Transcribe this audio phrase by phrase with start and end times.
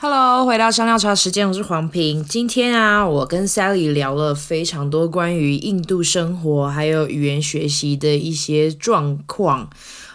[0.00, 2.22] Hello，回到香料茶时间，我是黄平。
[2.22, 9.68] 今天啊，我跟 Sally 聊了非常多关于印度生活还有语言学习的一些状况。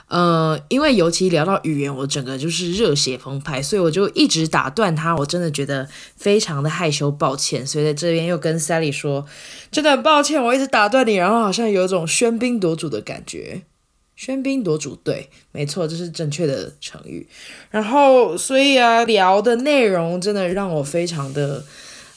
[0.07, 5.13] 呃，因为尤其聊到语言，我整个就是热血澎湃，所以我就一直打断他。
[5.17, 7.67] 我真的觉得非常的害羞，抱歉。
[7.67, 9.25] 所以在这边又跟 Sally 说，
[9.69, 13.63] 真的很抱歉，我一直打断你，然后好像有一种喧宾夺主的感觉。
[14.23, 17.27] 喧宾夺主，对，没错，这是正确的成语。
[17.69, 21.61] 然后，所以啊，聊的内容真的让我非常的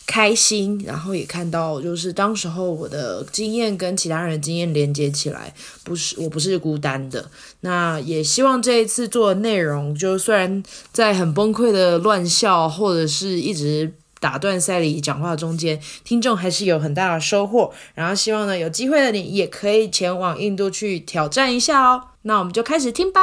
[0.07, 5.53] 开心，然后也看到，就是当时候我的经验跟其他人的经验连接起来，
[5.83, 7.29] 不是，我不是孤单的。
[7.63, 13.93] 那也希望这一次做的内容，就虽然在很崩溃的乱笑，或者是一直。
[14.21, 17.73] 打断赛里讲话中间，听众还是有很大的收获。
[17.95, 22.09] 然后希望呢，有机会的你也可以前往印度去挑战一下哦。
[22.23, 23.21] 那我们就开始听吧。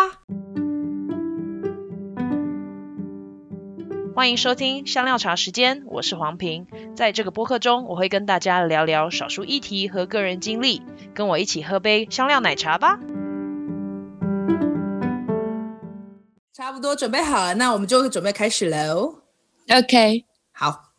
[4.16, 6.67] 欢迎收听香料茶时间，我是黄平。
[6.95, 10.83] 在这个播客中，我会跟大家聊聊少数议题和个人经历。
[11.16, 12.99] 跟我一起喝杯香料奶茶吧。
[16.53, 19.16] 差不多准备好了，那我们就准备开始喽。
[19.69, 20.25] OK。
[20.64, 20.94] 好，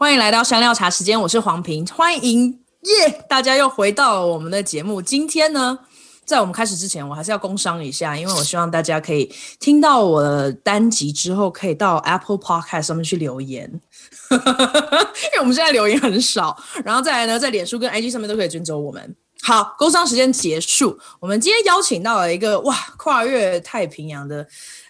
[0.00, 5.00] 欢迎来到香料茶时间，我是黄平，欢迎耶大家又回到我们的节目。
[5.00, 5.78] 今天呢，
[6.24, 13.70] 在我们开始之前，我还是要工商一下，因为我希望大家可以听到我的单集之后，可以到 Apple Podcast 上面去留言，
[14.32, 16.60] 因为我们现在留言很少。
[16.84, 19.14] 然后再来呢，在脸书跟 IG 上面都可以追踪我们。
[19.42, 24.44] 好，工商时间结束，我们今天邀请到了一个哇，跨越太平洋的。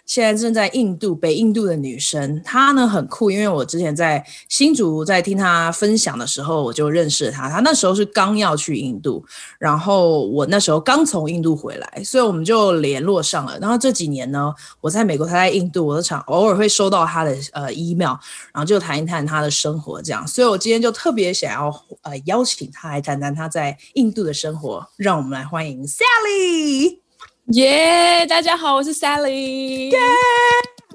[0.05, 7.49] 现在正在印度，北印度的女生，她呢很酷，因为我之前在新竹在听她分享的时候，我就认识她。
[7.49, 9.25] 她那时候是刚要去印度，
[9.57, 13.57] 然后我那时候刚从印度回来，所以我们就联络上了。
[13.59, 18.15] 然后这几年呢，我在美国，她在印度，我都常偶尔会收到她的呃 email，
[18.53, 20.27] 然后就谈一谈她的生活这样。
[20.27, 21.69] 所以我今天就特别想要
[22.03, 24.87] 呃邀请她来谈谈她在印度的生活。
[24.97, 27.04] 让我们来欢迎 Sally。
[27.53, 29.91] 耶！Yeah, 大家好，我是 Sally。
[29.91, 29.97] 耶！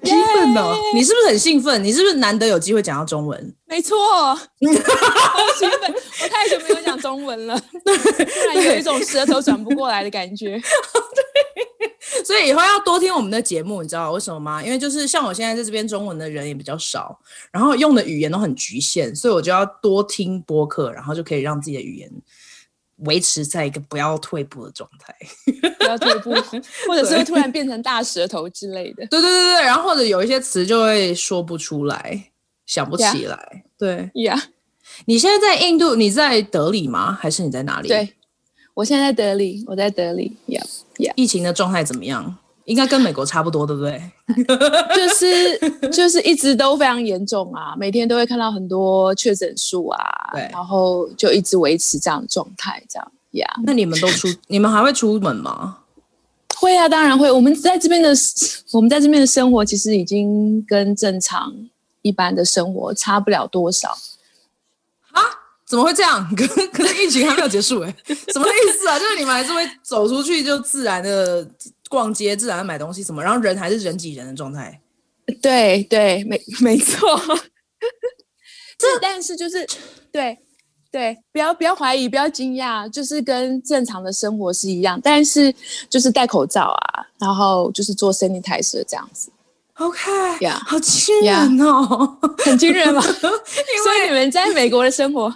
[0.02, 1.84] 兴奋哦你是不是很兴奋？
[1.84, 3.54] 你是不是难得有机会讲到中文？
[3.66, 3.96] 没错，
[4.34, 4.40] 好
[5.56, 5.94] 兴奋！
[6.22, 10.58] 我太久没有讲中文了， 突然有一种舌头转不过来的感觉。
[10.58, 14.60] 对， 所以以后要多听我们的节目，你知道为什么吗？
[14.60, 17.16] 因为就是像我现在在这边中文的人也比较少，
[17.52, 22.10] 然后用的语言都很局限，所以我就要多听播客，然后就可以让自己的语言。
[23.04, 25.14] 维持在一个不要退步的状态，
[25.78, 26.30] 不要退步，
[26.88, 29.06] 或者是会突然变成大舌头之类的。
[29.06, 32.30] 对对对对，然后或者有一些词就会说不出来，
[32.66, 33.36] 想不起来。
[33.36, 33.62] Yeah.
[33.78, 34.42] 对呀，Yeah.
[35.06, 35.94] 你现在在印度？
[35.94, 37.16] 你在德里吗？
[37.20, 37.88] 还是你在哪里？
[37.88, 38.14] 对，
[38.74, 40.36] 我现在在德里，我在德里。
[40.46, 40.62] 呀
[40.98, 42.36] 呀，疫情的状态怎么样？
[42.70, 44.00] 应该跟美国差不多，对不对？
[44.94, 49.98] 就是就是一直都非常严重啊，每天都会看到很多确诊数啊，
[50.32, 53.44] 对，然后就一直维持这样的状态，这样呀。
[53.56, 53.62] Yeah.
[53.66, 55.78] 那你们都出，你们还会出门吗？
[56.60, 57.28] 会啊，当然会。
[57.28, 58.14] 我们在这边的，
[58.70, 61.52] 我们在这边的生活其实已经跟正常
[62.02, 63.88] 一般的生活差不了多少。
[65.10, 65.20] 啊？
[65.66, 66.24] 怎么会这样？
[66.36, 67.92] 可 可是疫情还没有结束哎，
[68.32, 68.96] 什么意思啊？
[68.96, 71.44] 就是你们还是会走出去，就自然的。
[71.90, 74.80] 逛街自然要买东西什么，然后人还是人挤人的状态。
[75.42, 77.20] 对对，没没错。
[78.78, 79.66] 这但是就是
[80.10, 80.38] 对
[80.90, 85.52] 对，不要不要怀疑，不要惊讶，就是跟正常的生活是一样，但是
[85.88, 89.30] 就是戴口罩啊，然后就是做 sanitizer 这样子。
[89.74, 93.02] OK，呀 Yeah，好惊人哦，yeah, 很惊人吗？
[93.04, 95.34] 因为所以你们在美国的生活。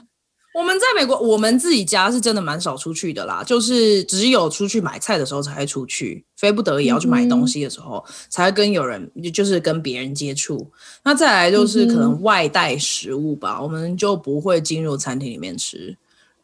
[0.54, 10.70] 我们在美国，我们自己家是真的蛮少出去的啦，就是只有出去买菜的时候才会出去，非不得已要去买东西的时候，嗯、才会跟有人，就是跟别人接触。
[11.02, 15.96] 那再来就是可能外带食物吧，嗯、我们就不会进入餐厅里面吃。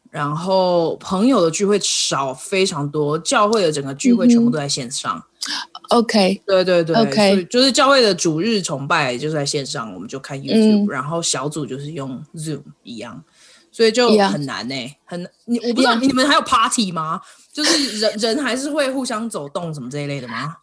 [0.09, 5.23] 然后朋友的聚会少非常多，教会的整个聚会全部都在线上。
[5.87, 13.23] OK，对对对，OK，就是教会的主日崇拜就在线上，我们就看 YouTube，、嗯、然后小组就是用 Zoom 一样。
[13.81, 14.75] 所以就很难呢.
[15.05, 17.19] 很你我不知道.你们还有 party 吗？
[17.51, 20.55] 就是人 人还是会互相走动什么这一类的吗？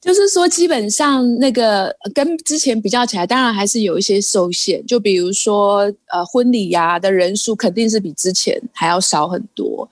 [0.00, 4.84] 就是说，基本上那个跟之前比较起来，当然还是有一些受限。
[4.86, 9.88] 就比如说，呃，婚礼呀的人数肯定是比之前还要少很多。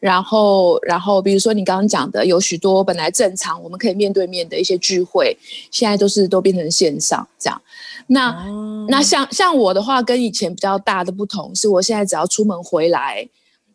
[0.00, 5.36] 然后，然后比如说你刚刚讲的，有许多本来正常我们可以面对面的一些聚会，
[5.70, 7.62] 现在都是都变成线上这样。
[8.06, 13.28] 那、哦、那像像我的话，跟以前比较大的不同是，我现在只要出门回来，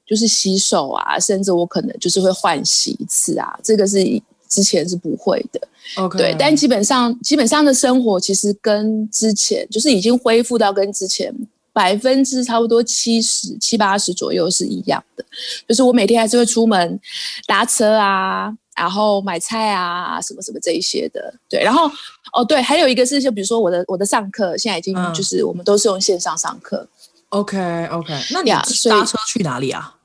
[0.05, 4.21] 就是洗手啊，甚至我可能就是会换洗一次啊，这个是。
[4.49, 5.61] 之前是不会的。
[5.97, 11.31] OK，对，但基本上基本上的生活其实跟之前就是已经恢复到跟之前
[11.73, 15.25] 百分之差不多七十七八十左右是一样的。
[15.67, 16.99] 就是我每天还是会出门
[17.45, 21.33] 搭车啊，然后买菜啊，什么什么这一些的。
[21.49, 21.89] 对，然后
[22.33, 26.87] 哦对，还有一个是就比如说我的我的上课现在已经就是我们都是用线上上课。
[27.29, 28.63] OK OK，那你搭
[29.05, 29.95] 车去哪里啊？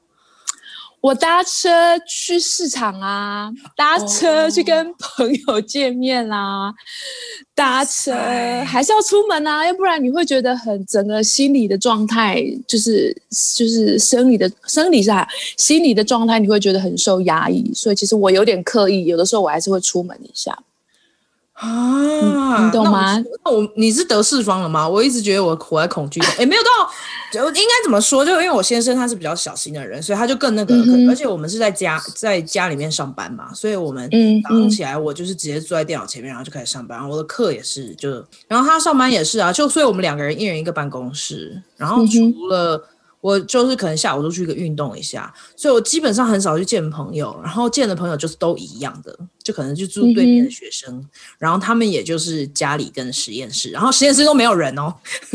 [1.04, 1.68] 我搭车
[2.08, 6.74] 去市场啊，搭车去跟朋友见面啦，哦、
[7.54, 8.10] 搭车
[8.64, 13.14] 还是要出门啊，要不然你会觉得很整个心理的状态，就是
[13.54, 15.28] 就是生理的生理上，
[15.58, 20.58] 心理的状态你会觉得很受压抑，所以其实我有点刻意，有的时候我还是会出门一下。
[21.54, 23.16] 啊你，你懂吗？
[23.44, 24.88] 那我，你是得四方了吗？
[24.88, 26.68] 我一直觉得我活在恐惧中，也没有到，
[27.32, 28.24] 就应该怎么说？
[28.24, 34.10] 就因为我先生他是比较小心的人，所以他就更那个，嗯、而且我们是在家在家里面上班嘛，所以我们
[34.42, 37.08] 早上起来我就是直接坐在电脑前面，然后就开始上班。
[37.08, 38.10] 我的课也是，就
[38.48, 42.88] 然后他上班也是啊，就所以我们两个人一人一个办公室，然后除了。
[43.24, 51.08] 我就是可能下午都去个运动一下，所以我基本上很少去见朋友，然后见的朋友就是都一样的，就可能就住对面的学生，嗯、
[51.38, 54.92] 然后他们也就是家里跟实验室，然后实验室都没有人哦，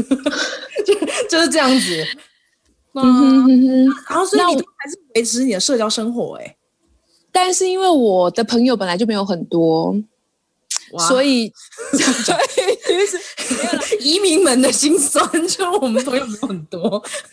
[0.84, 0.94] 就
[1.30, 2.06] 就是这样子。
[2.96, 6.58] 嗯然后所以你都还是维持你的社交生活哎、欸，
[7.32, 9.96] 但是因为我的朋友本来就没有很多。
[10.92, 11.52] 哇所以，
[11.94, 13.18] 所以其实
[14.00, 17.04] 移民们的心酸，就我们朋友没有很多，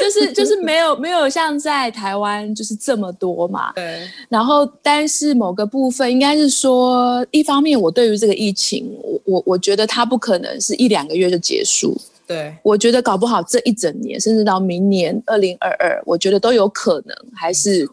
[0.00, 3.72] 就是就是没有没有像在台湾就是这么多嘛。
[3.74, 4.08] 对。
[4.28, 11.96] 然后，但是某个部分应该是说，一方面我对于这个疫情，我我我觉得它不可能是一两个月就结束。
[12.26, 12.54] 对。
[12.62, 17.88] 我觉得搞不好这一整年，甚至到明年二零二二，我觉得都有可能还是。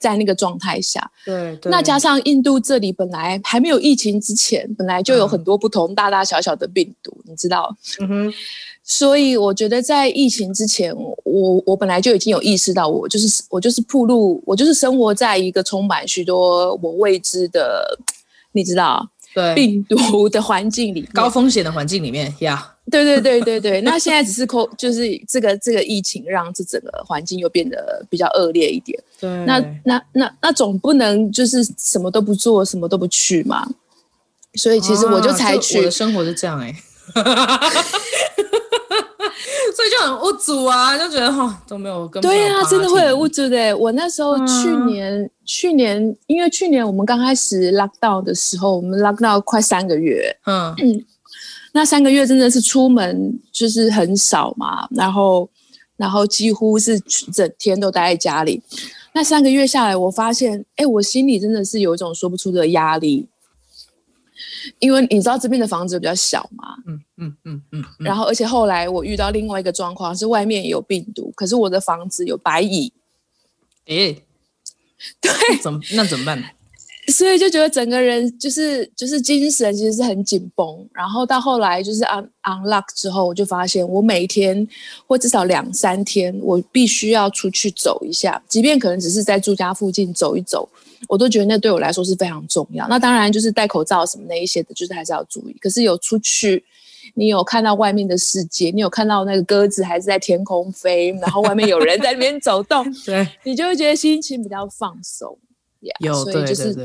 [0.00, 8.32] 在那个状态下，对，对，那加上印度这里本来还没有疫情之前，本来就有很多不同大大小小的病毒，嗯、你知道，嗯哼，
[8.82, 17.98] 所以我觉得在疫情之前，我我本来就已经有意识到我，我就是我就是暴露，我就是生活在一个充满许多我未知的，
[18.52, 22.72] 你知道，对，病毒的环境里，高风险的环境里面呀。
[22.72, 22.79] Yeah.
[22.90, 29.00] 对对对对对，那现在只是扣，就是这个这个疫情让这整个环境又变得比较恶劣一点。
[29.20, 33.66] 对，那那那那总不能就是什么都不做，什么都不去嘛。
[34.54, 36.74] 所以其实我就采取，啊、我的生活是这样哎、欸，
[39.76, 42.20] 所以就很无助啊，就觉得哈、哦、都没有跟。
[42.20, 43.76] 对啊，真的会很无助的。
[43.76, 50.36] 我那时候去年、嗯、去年，因为去年我们刚开始 lock down 的时候，我们 lock down 快三个月。
[50.46, 50.74] 嗯。
[50.78, 51.04] 嗯
[51.72, 55.48] 那三个月真的是出门就是很少嘛，然后，
[55.96, 58.62] 然后几乎是整天都待在家里。
[59.12, 63.28] 那三个月下来，我发现，哎，我心里真的是有一种说不出的压力，
[64.78, 67.84] 因为你知道这边的房子比较小嘛，嗯嗯嗯嗯。
[67.98, 72.92] 然后，而且后来我遇到另外一个状况是，外面有病毒，可是我的房子有白蚁。
[73.86, 74.24] 诶，
[75.20, 75.32] 对，
[75.62, 76.42] 怎么那怎么办？
[77.10, 84.66] 所以就觉得整个人就是就是精神其实是很紧绷，然后到后来就是 un unlock 之后，我就发现我每天
[85.06, 90.68] 或至少两三天，我必须要出去走一下，即便可能只是在住家附近走一走，
[91.08, 92.86] 我都觉得那对我来说是非常重要。
[92.88, 95.56] 那当然就是戴口罩什么那一些的，就是还是要注意。
[95.60, 96.64] 可是有出去，
[97.14, 105.36] 你有看到外面的世界，你有看到那个鸽子还是在天空飞，然后外面有人在那边走动，对，你就会觉得心情比较放松。
[105.80, 106.76] Yeah, 有，所以就是，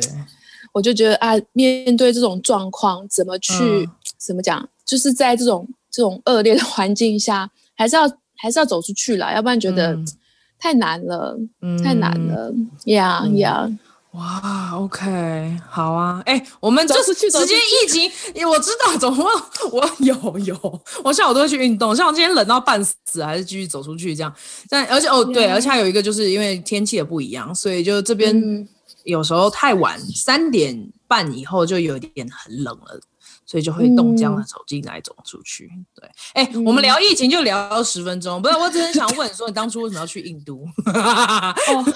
[0.74, 9.98] 我就觉得啊，面对这种状况，怎么去，嗯、怎么讲，就是在这种这种恶劣的环境下，还是要还是要走出去了，要不然觉得
[10.58, 12.54] 太难了，嗯、太难了。
[12.86, 13.70] 呀呀、
[14.12, 18.10] 哇，OK，好啊，哎，我们就是去直接疫情，
[18.48, 19.25] 我知道，怎么
[19.74, 24.34] 我有有，我下午都会去运动，像我今天冷到半死，还是继续走出去这样。
[24.70, 28.68] 但而且哦，对，而且还有一个就是因为天气也不一样，所以就这边。
[29.05, 33.00] 嗯有时候太晚，三点半以后就有点很冷了，
[33.45, 35.69] 所以就会冻僵了走进来走出去。
[35.75, 40.67] 嗯、对，哎、欸，嗯、我们聊疫情就聊十分钟，不是，我只是想问说，你当初为什么要去印度？
[40.83, 41.93] 哦，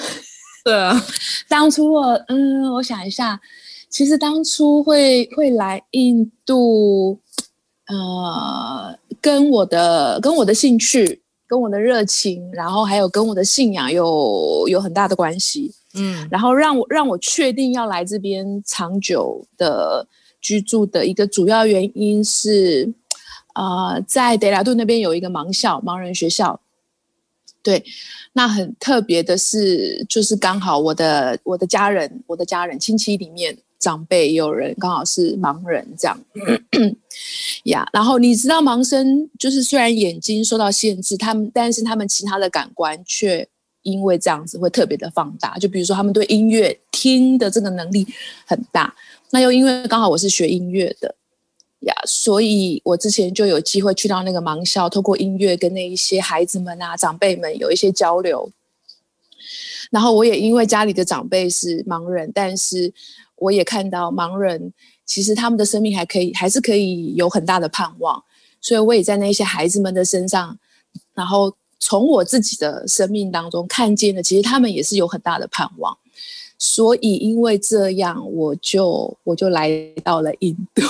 [0.64, 0.96] 对啊，
[1.48, 3.42] 当初我嗯，我想一下，
[3.90, 7.20] 其实当初会会来印度，
[7.88, 15.74] 呃，跟我的跟我的兴趣、跟我的热情，然后还有跟我的信仰有有很大的关系。
[15.96, 20.08] 嗯，然后让我让我确定要来这边长久的
[20.40, 22.94] 居住的一个主要原因是，
[23.54, 26.62] 啊、呃，在德拉顿那边有一个盲校，盲人学校。
[27.64, 27.84] 对，
[28.34, 36.20] 那很特别的是，就是刚好我的我的家人，我的家人亲戚里面长辈，也有人刚好是盲人这样。
[37.64, 43.48] 呀，然后你知道盲生就是虽然眼睛受到限制，他们但是他们其他的感官却
[43.84, 45.58] 因为这样子会特别的放大。
[45.58, 48.06] 就比如说他们对音乐听的这个能力
[48.46, 48.94] 很大，
[49.32, 51.16] 那又因为刚好我是学音乐的
[51.82, 58.52] 呀所以我之前就有机会去到那个盲校，透过音乐跟那一些孩子们啊、长辈们有一些交流。
[59.90, 62.94] 然后我也因为家里的长辈是盲人，但是
[63.36, 64.74] 我也看到盲人。
[65.06, 68.24] 其实他们的生命还可以，还是可以有很大的盼望，
[68.62, 70.56] 所以我也在那些孩子们的身上，
[71.16, 75.98] 然后从我自己的生命当中看见了，其实他们也是有很大的盼望。
[76.62, 79.72] 所以因为这样，我就我就来
[80.04, 80.82] 到了印度，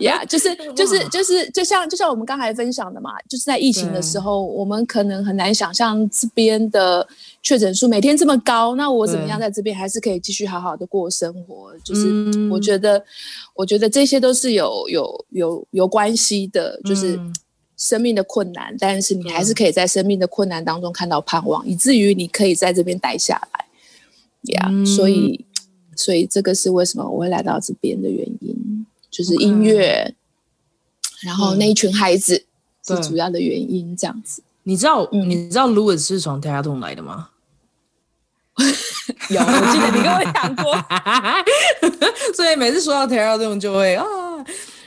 [0.00, 7.06] 呀、 yeah，就是 就是就是就像就像我们刚才分享的嘛，就是在疫情的时候，我们可能很难想象这边的
[7.40, 11.72] 确诊数每天这么高，那我怎么样在这边还是可以继续好好的过生活？
[11.84, 13.00] 就是我觉得，
[13.54, 17.16] 我觉得这些都是有有有有关系的，就是
[17.76, 23.64] 生命的困难，但是你还是可以在生命的困难当中看到盼望，以至于你可以在这边待下来。
[24.42, 25.44] 呀、yeah, 嗯，所以，
[25.94, 30.14] 所以这个是为什么我会来到这边的原因，就是音乐
[31.02, 31.26] ，okay.
[31.26, 32.44] 然后那一群孩子
[32.86, 34.42] 是主要的原因，这样子。
[34.62, 37.30] 你知道，嗯、你知道 Louis 是从 Dehradun 来的吗？
[39.30, 40.74] 有，我记得你跟我讲过。
[42.34, 44.04] 所以每次说到 Dehradun 就会啊。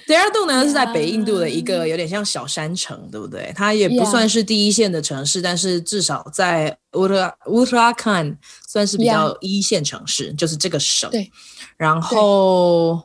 [0.08, 3.54] Dehradun 呢，是在北印度的一个有点像小山城对不对？
[3.56, 11.10] 它也不算是第一线的城市.但是至少在 Uttarakhand 算是比较一线城市.就是这个省。
[11.10, 11.32] 对，
[11.78, 13.04] 然后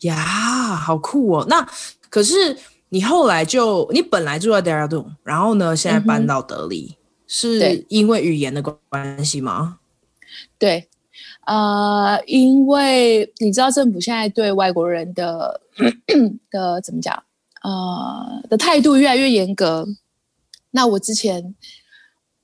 [0.00, 1.46] 呀，好酷哦！
[1.48, 1.66] 那
[2.08, 2.56] 可是
[2.90, 9.78] 你后来就你本来住在 Dehradun，然后呢，现在搬到德里，嗯、是因为语言的关系吗？
[10.58, 10.88] 对。
[11.44, 15.60] 呃，因为你知道政府现在对外国人的
[16.50, 17.22] 的怎么讲，
[17.62, 19.86] 呃的态度越来越严格。
[20.70, 21.54] 那我之前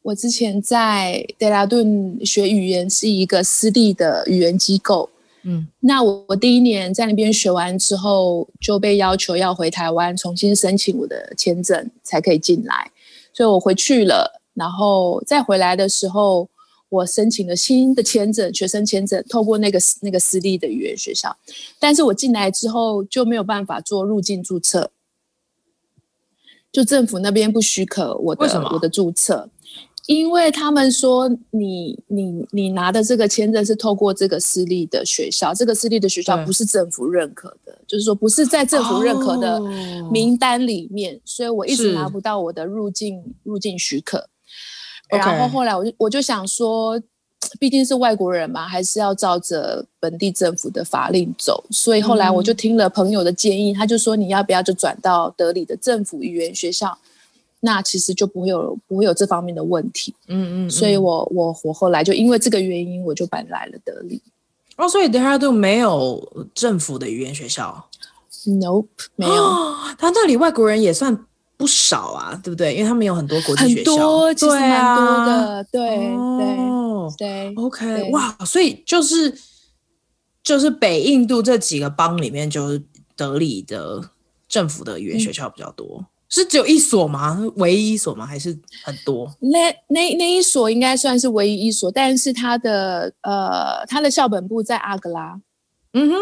[0.02, 5.10] 我之前在德拉顿学语言是一个私立的语言机构，
[5.42, 12.90] 嗯，那我我第一年在那边学完之后就被要求要回台湾重新申请我的签证才可以进来，
[13.32, 16.48] 所以我回去了，然后再回来的时候。
[16.90, 21.36] 我申请了新的签证，学生签证，透过那个那个私立的语言学校，
[21.78, 24.90] 但是我进来之后就没有办法做入境注册，
[26.72, 29.50] 就政府那边不许可我的我的注册，
[30.06, 39.60] 因为他们说你你你拿的这个签证是透过这个私立的学校，这个私立的学校不是政府认可的，就是说不是在政府认可的
[40.10, 44.30] 名单里面，哦、所以我一直拿不到我的入境入境许可。
[45.08, 47.00] 然后后来我就我就想说，
[47.58, 51.64] 毕竟是外国人嘛，还是要照着本地政府的法令走。
[51.70, 56.98] 所以后来我就听了朋友的建议，他就说你要不要就转到德里的政府语言学校，
[57.60, 60.14] 那其实就不会有不会有这方面的问题。
[60.26, 60.70] 嗯嗯。
[60.70, 64.20] 所以我我我后来就因为这个原因，我就搬来了德里。
[64.76, 67.88] 哦，所以德里都没有政府的语言学校
[68.44, 68.86] ？Nope，
[69.16, 69.34] 没有。
[69.96, 71.24] 他那里外国人也算。
[71.58, 72.72] 不少啊，对不对？
[72.74, 76.46] 因为他们有很多国际学校，很多，其实蛮多的，对、啊、对
[77.18, 79.36] 对，对，OK，哇，所以就是
[80.44, 82.80] 就是北印度这几个邦里面，就是
[83.16, 84.00] 德里的
[84.48, 87.44] 政府的语言学校比较多，嗯、是只有一所吗？
[87.56, 88.24] 唯一一所吗？
[88.24, 89.28] 还是很多？
[89.40, 95.40] 那那那一所应该算是唯一一所，但是它的呃，它的校本部在阿格拉，
[95.94, 96.16] 嗯哼。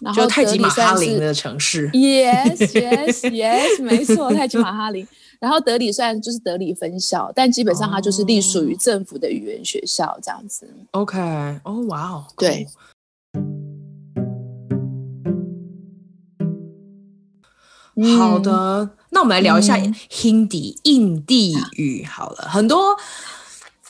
[0.00, 5.06] 然后就泰姬玛哈林的城市，yes yes yes，没错，泰姬玛哈林。
[5.38, 10.68] 然后德里虽然就是德里分校，但基本上它就是隶属于政府的语言学校这样子。
[10.92, 11.18] OK，
[11.64, 12.66] 哦，哇哦，对。
[18.18, 22.96] 好的，那我们来聊一下 Hindi、嗯、印地语好了，很多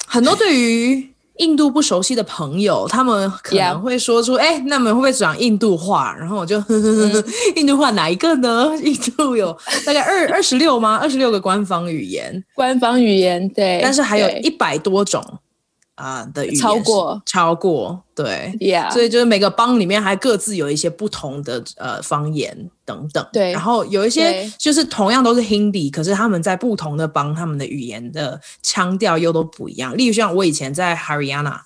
[0.07, 1.10] 很多对于。
[1.41, 4.57] 印度不熟悉的朋友，他们可能会说出：“哎、yeah.
[4.59, 7.25] 欸，那么会不会讲印度话？”然后我就呵呵呵呵、嗯，
[7.57, 8.71] 印度话哪一个呢？
[8.85, 10.97] 印度有大概二二十六吗？
[11.03, 15.23] 二十六个官方语言，官方语言对，但是还有一百多种。
[16.01, 29.95] 啊、uh, 的语言超过超过对，Yeah，所以就是每个邦里面还各自有一些不同的呃方言等等，对，然后有一些就是同样都是 Hindi，可是他们在不同的邦，他们的语言的腔调又都不一样。
[29.95, 31.61] 例如像我以前在 Haryana，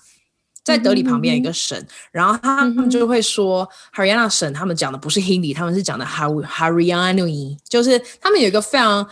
[0.65, 3.65] 在德里旁边一个省，嗯、然后他们就会说
[3.95, 9.07] Haryana 省，他们讲的不是 Hindi，他们是讲的 Haryanvi，就是他们有一个非常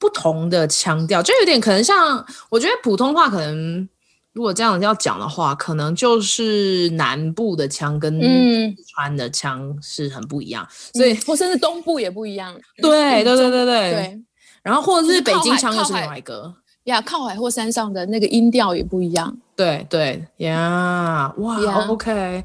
[0.00, 3.88] 不同的腔调，就有点可能像我觉得普通话可能。
[4.36, 10.62] 如果这样要讲的话，可能就是南部的腔跟四川的腔是很不一样，
[10.92, 12.54] 嗯、所以或甚至东部也不一样。
[12.82, 14.20] 对对对对对对。
[14.62, 16.52] 然后或者是北京腔又是另外一个
[16.84, 19.34] 呀，靠海或山上的那个音调也不一样。
[19.56, 22.44] 对对呀，哇 OK。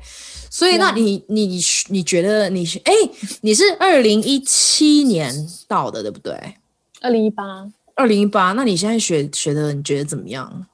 [0.50, 2.94] 所以那你.你你觉得你是哎，
[3.42, 5.34] 你是二零一七年
[5.68, 6.56] 到的对不对？
[7.02, 8.54] 二零一八，二零一八。
[8.54, 10.66] 那你现在学学的你觉得怎么样？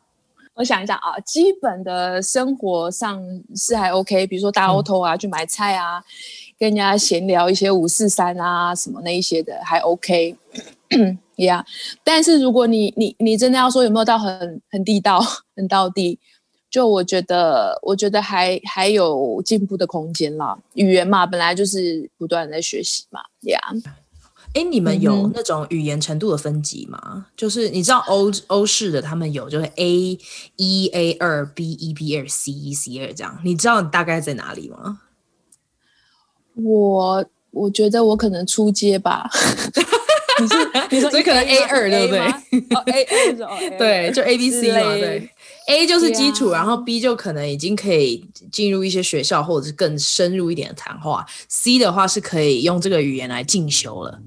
[0.57, 3.23] 我想一下啊，基本的生活上
[3.55, 6.03] 是还 OK，比如说大 auto 啊，嗯、去买菜啊，
[6.57, 10.35] 跟人家闲聊一些五四三啊什么那一些的还 OK，
[11.35, 11.63] 呀。
[11.63, 11.65] yeah.
[12.03, 15.21] 但是如果你你你真的要说有没有到很很地道、
[15.55, 16.17] 很到地，
[16.71, 20.57] 就我觉得我觉得还还有进步的空间啦。
[20.73, 23.83] 语言嘛，本来就是不断在学习嘛，呀、yeah.。
[24.57, 26.99] 哎，你们有那种语言程度的分级吗？
[27.05, 30.17] 嗯、就是你知道欧欧式的他们有，就是 A
[30.55, 33.39] 一、A 二、B 一、B 二、C 一、C 二这样。
[33.43, 35.01] 你知道你大概在哪里吗？
[36.55, 39.29] 我我觉得我可能出街吧。
[40.41, 40.55] 你是
[40.89, 42.19] 你说所以可能 A 二对不对？
[42.75, 45.29] 哦 A 二哦，对，就 A B C 嘛，对。
[45.67, 51.23] A 就是基础，然后 B 就可能已经可以进入一些学校，或者是更深入一点的谈话。
[51.47, 54.19] C 的话是可以用这个语言来进修了。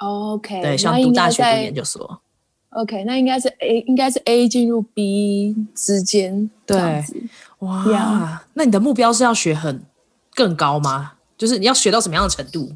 [0.00, 2.20] OK，对，像读大学、读研究所。
[2.70, 6.48] OK，那应该是 A，应该是 A 进入 B 之间。
[6.64, 6.78] 对，
[7.58, 8.38] 哇，yeah.
[8.54, 9.82] 那你的目标是要学很
[10.34, 11.12] 更高吗？
[11.36, 12.70] 就是你要学到什么样的程度？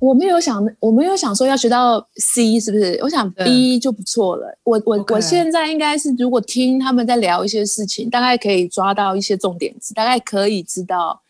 [0.00, 2.98] 我没有想，我没有想说要学到 C，是不是？
[3.02, 4.58] 我想 B 就不错了。
[4.64, 5.14] 我我、okay.
[5.14, 11.20] 我现在应该是，如果听他们在聊一些事情，大概可以抓到一些重点词，大概可以知道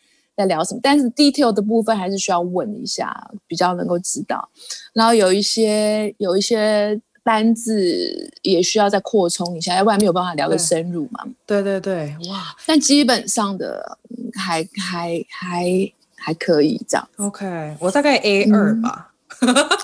[0.41, 0.81] 在聊什么。
[0.83, 4.49] 但是 detail 的部分还是需要问一下，比较能够知道。
[4.93, 11.25] 然后有一些有一些单字也需要再扩充一下，要不然没有办法聊得深入嘛。
[11.47, 12.55] 对对对，哇！
[12.67, 13.99] 但基本上的
[14.35, 15.93] 还还还。
[16.23, 19.10] 还可以这样，OK，我大概 A 二吧。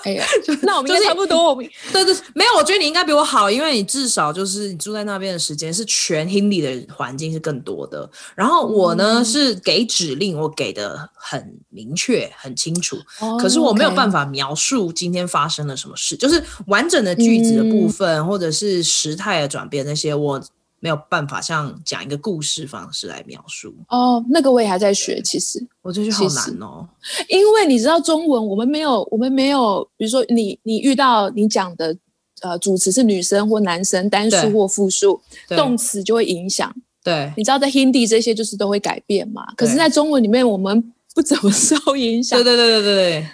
[0.03, 0.25] 哎呀，
[0.63, 1.51] 那我们应该差不多。
[1.51, 8.09] 我们、 对对，没有，我觉得你应该比我好，因为你至少就是你住在那边的时间是全 Hindi 的环境是更多的。
[8.35, 20.43] 然后我呢、嗯、是给指令，我给的很明确、很清楚、哦，可是我没有办法描述今天发生了什么事，就是完整的句子的部分，嗯、或者是时态的转变那些我。
[20.81, 26.87] 没有办法像讲一个故事方式来描述哦，那个我也还在学，其实我觉得好难哦，
[27.29, 31.97] 因为你知道中文，我们没有，我们没有，比如说你你遇到你讲的
[32.43, 36.75] 呃主词是女生或男生，单数或复数，动词就会影响。
[37.03, 42.39] 对，你知道在 Hindi 这些就是都会改变嘛，可是在中文里面我们不怎么 受影响。
[42.43, 43.27] 对对对对对对。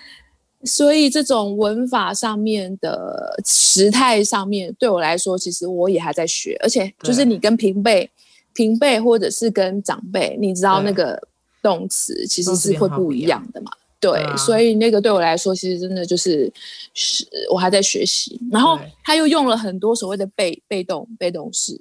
[0.65, 6.57] 所以这种文法上面的时态上面，对我来说，其实我也还在学。
[6.63, 8.09] 而且就是你跟平辈、
[8.53, 11.21] 平辈或者是跟长辈，你知道那个
[11.61, 13.73] 动词其实是会不一样的嘛？
[13.99, 16.53] 对，对，所以那个对我来说，其实真的就是
[16.95, 18.41] 是我还在学习。
[18.51, 21.81] 然后他又用了很多所谓的被被动被动式，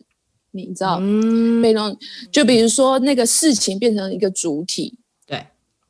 [0.50, 1.96] 你知道，嗯、被动
[2.32, 5.46] 就比如说那个事情变成一个主体，对，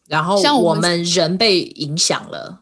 [0.10, 2.60] 然后像我们人被影响了。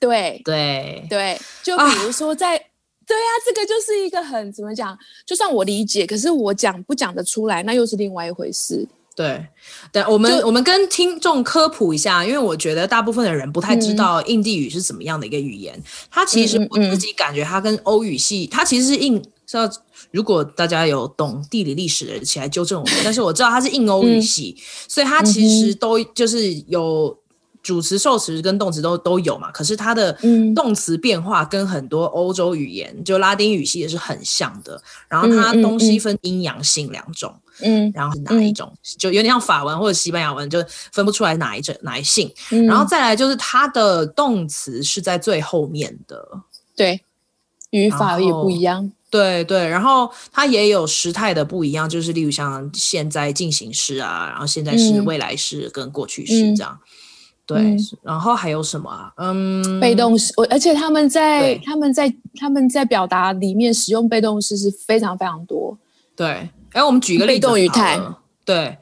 [0.00, 2.60] 对对对，就比如说在、啊，
[3.06, 4.98] 对呀、啊，这个就是一个很怎么讲？
[5.26, 8.86] 就算我理解，可是我讲不讲得出来，那又是另外一回事。
[9.16, 9.46] 对，
[9.92, 15.72] 对，我们我们跟听众科普一下，因为我觉得大部分的人不太知道印地语是怎么样的一个语言。
[15.76, 19.70] 嗯、它其实我自己感觉，它跟欧语系，它其实是印，知道
[20.10, 27.16] 如果大家有懂地理历史的人起来纠正我们，但是我知道它是印欧语系、嗯，所以它其实都就是有。
[27.64, 30.16] 主词、受词跟动词都都有嘛，可是它的
[30.54, 34.80] 动词变化跟很多欧洲语言、嗯，就拉丁语系也是很像的。
[35.08, 42.66] 然后它东西分阴阳性两种，嗯，然后是哪一种、嗯，就有点像法文或者西班牙文，就分不出来哪一种哪一性、嗯。
[42.66, 46.22] 然后再来就是它的动词是在最后面的，
[46.76, 47.00] 对，
[47.70, 48.92] 语法也不一样。
[49.10, 56.76] 对对，然后它也有时态的不一样，就是例如像现在进行式啊，然后现在是、未来式跟过去式这样。
[57.44, 59.12] 嗯对、嗯，然后还有什么啊？
[59.18, 65.76] 嗯，被动式，而且他们在他们在他们在表达里面使用被动式是非常非常多。
[66.16, 68.00] 对，哎，我们举个例子，被动语态。
[68.46, 68.78] 对，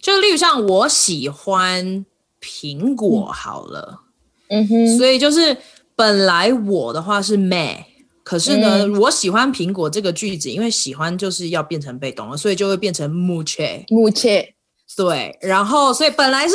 [0.00, 2.06] 就例如像我喜欢
[2.40, 4.02] 苹果，好了，
[4.48, 5.56] 嗯哼，所以就是
[5.96, 7.78] 本来我的话是 may，
[8.22, 14.53] 可是呢、嗯，我喜欢苹果这个句子，因为喜欢就是要变成被动了，所以就会变成 muche，muche。
[14.96, 16.54] 对，然后所以本来是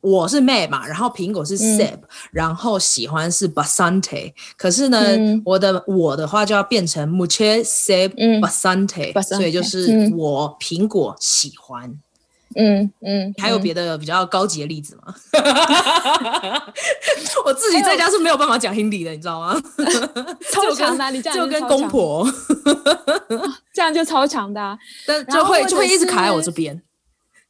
[0.00, 11.98] 我是 Mab 嘛，然后苹果是 Seb，、嗯、然后喜欢是 Basante，可是呢，嗯、我的我的话就要变成 Muche Seb Basante，、嗯、所以就是我苹果喜欢。
[12.56, 15.14] 嗯嗯，还有别的比较高级的例子吗？
[17.44, 19.54] 我自己在家是没有办法讲 Hindi 的，你知道吗？
[20.50, 22.26] 超强的，你这样就跟公婆，
[23.72, 26.82] 这样就超强的，但就会就会一直卡在我这边。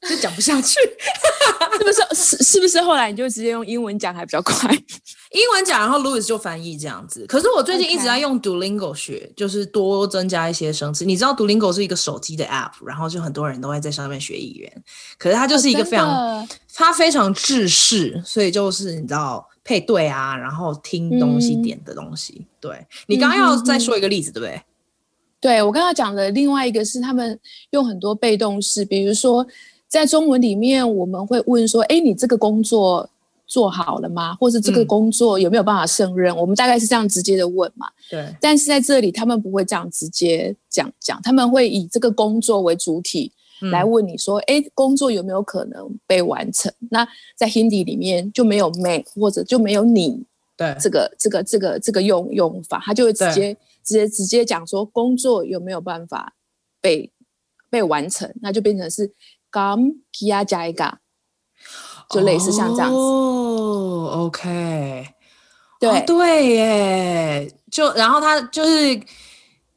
[0.08, 0.78] 就讲不下去，
[1.78, 2.37] 是不是？
[2.38, 2.80] 是是不是？
[2.80, 4.72] 后来你就直接用英文讲还比较快，
[5.32, 7.26] 英文讲，然后 Louis 就翻译这样子。
[7.26, 11.04] 可是我最近一直在用 Duolingo 学.就是多增加一些生词。
[11.04, 14.84] 你知道 Duolingo 是一个手机的 App，然后就很多人都会在上面学语言。
[15.18, 22.37] 可是它就是一个非常，哦、它非常制式，所以就是你知道配对啊，然后听东西点的东西。
[22.38, 24.62] 嗯、对，你刚刚要再说一个例子，嗯、对不对？
[25.40, 27.38] 对，我刚刚讲的另外一个是他们
[27.70, 29.44] 用很多被动式，比如说。
[29.88, 33.09] 在中文里面，我们会问说：“哎，你这个工作
[33.46, 34.35] 做好了吗？
[34.35, 37.87] 或者这个工作有没有办法胜任？”嗯、我们大概是这样直接的问嘛。
[38.11, 38.29] 对。
[38.38, 43.33] 但是在这里，他们不会这样直接讲讲，他们会以这个工作为主体
[43.72, 50.22] 来问你说：“哎、嗯，工作有没有可能被完成？”那在 Hindi 里面就没有 may 或者就没有你。
[50.55, 50.77] 对。
[50.79, 56.35] 这个这个这个这个用用法，他就会直接直接直接讲说工作有没有办法
[56.83, 57.11] 被
[57.70, 59.11] 被完成，那就变成是。
[59.50, 60.94] Kam kia jaiga，
[62.11, 62.96] 就类似像这样子。
[62.96, 65.08] 哦，OK，
[65.80, 69.00] 对、哦、对耶，就然后他就是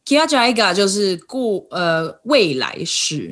[0.05, 3.31] kia jaiga，就是过呃未来式。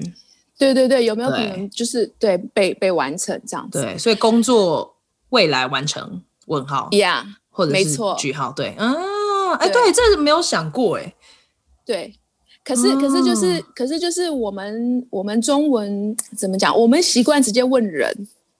[0.57, 3.81] 对对对，有没有可能就是对，对被被完成这样子？
[3.81, 4.97] 对，所以工作
[5.29, 6.21] 未来完成？
[6.47, 8.51] 问号，Yeah，或者是句号？
[8.51, 11.13] 对，嗯，哎，对，这是没有想过哎，
[11.85, 12.18] 对。
[12.69, 16.77] 可是，可是就是，嗯、可是就是我们我们中文怎么讲？
[16.79, 18.15] 我们习惯直接问人，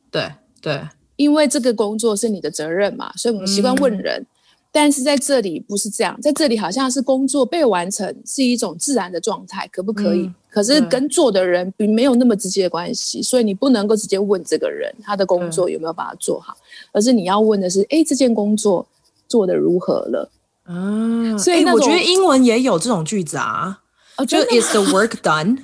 [0.09, 0.81] 对对，
[1.15, 4.19] 因为这个工作是你的责任嘛，所以我们习惯问人。
[4.19, 4.25] 嗯、
[4.71, 10.21] 但是在这里不是这样，在这里好像是工作被完成是一种自然的状态，可不可以？
[10.21, 18.87] 嗯、可是跟做的人并没有那么直接的关系，所以你不能够直接问这个人他的工作有没有把它做好，嗯、而是你要问的是：哎，这件工作
[19.27, 20.31] 做的如何了？
[20.63, 23.81] 啊，所以我觉得英文也有这种句子啊。
[24.25, 25.57] 就 is the work done，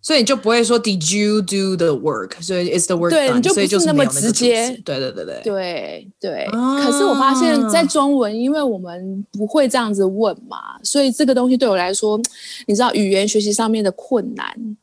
[0.00, 2.40] 所以你就不会说 Did you do the work？
[2.42, 4.70] 所以 is the work done，对，所以就不是那么直接。
[4.84, 6.46] 对对对对对对。
[6.50, 12.20] 可是我发现，在中文，因为我们不会这样子问嘛，所以这个东西对我来说，
[12.66, 14.76] 你知道语言学习上面的困难，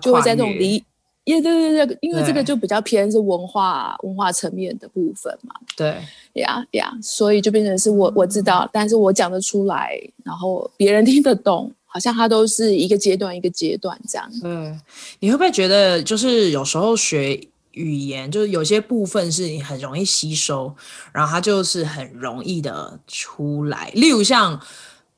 [0.00, 0.82] 就会在这种离，
[1.24, 5.54] 也对对对，因为这个就比较偏是文化文化层面的部分嘛。
[5.76, 5.96] 对
[6.34, 11.72] 呀呀，所以就变成是我我知道，但是我讲得出来，然后别人听得懂。
[11.92, 14.30] 好像它都是一个阶段一个阶段这样。
[14.44, 14.80] 嗯，
[15.18, 20.74] 你会不会觉得就是有时候学语言，就是有些部分是你很容易吸收，
[21.12, 23.90] 然后它就是很容易的出来。
[23.94, 24.60] 例如像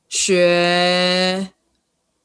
[0.08, 1.50] 学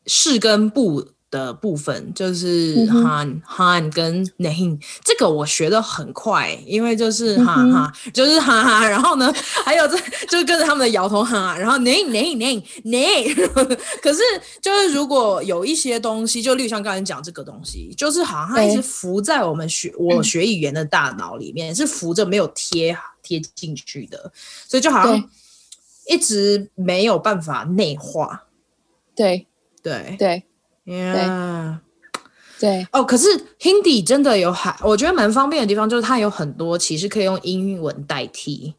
[0.05, 1.10] 是跟不。
[1.29, 9.33] 的部分就是 han han 跟 nahin，这个我学的很快，因为就是哈哈，就是哈哈，然后呢，
[9.65, 14.21] 还有这就跟着他们的摇头哈，然后 nahin nahin nahin nahin，可是
[14.61, 24.31] 就是如果有一些东西，就例如像刚才讲这个东西，就是好像它一直浮在我们学我学语言的大脑里面，是浮着没有贴贴进去的，
[24.65, 25.29] 所以就好像
[26.07, 28.45] 一直没有办法内化。
[29.13, 29.45] 对。
[29.83, 30.15] 对。
[30.17, 30.43] 对。
[30.88, 31.80] Yeah.
[32.60, 33.28] 对，对哦，可是
[33.60, 38.73] Hindi 真的有还，我觉得蛮方便的地方，就是它有很多其实可以用英文代替。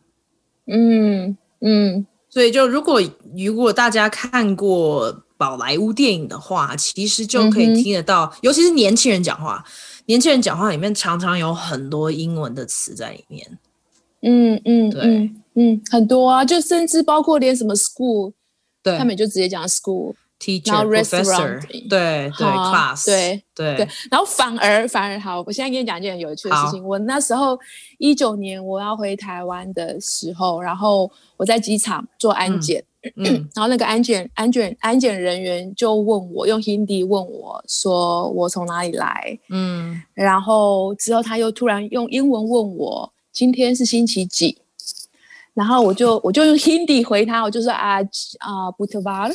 [0.67, 2.99] 嗯嗯，所以就如果
[3.37, 9.63] 如果大家看过宝莱坞电影的话，其实就可以听得到，嗯、尤其是年轻人讲话，
[10.07, 13.59] 年轻人讲话里面常常有很多英文的词在里面。
[14.23, 18.33] 嗯嗯，对嗯嗯，很多啊，就甚至包括连什么 school，
[18.83, 20.15] 对，他们就直接讲 school。
[20.41, 23.77] Teacher, professor，对对，class，对对。
[23.77, 26.85] 对，然后反而反而好，我现在跟你讲一件很有趣的事情。
[26.85, 27.59] 我那时候
[27.99, 32.81] 一九年我要回台湾的时候，然后我在机场做安检，
[33.19, 44.57] 然后那个安检安检安检人员就问我用 Hindi 问我说我从哪里来，嗯，然后之后他又突然用英文问我今天是星期几，
[45.53, 47.97] 然后我就我就用 Hindi 回他，我就说啊
[48.39, 49.33] 啊 a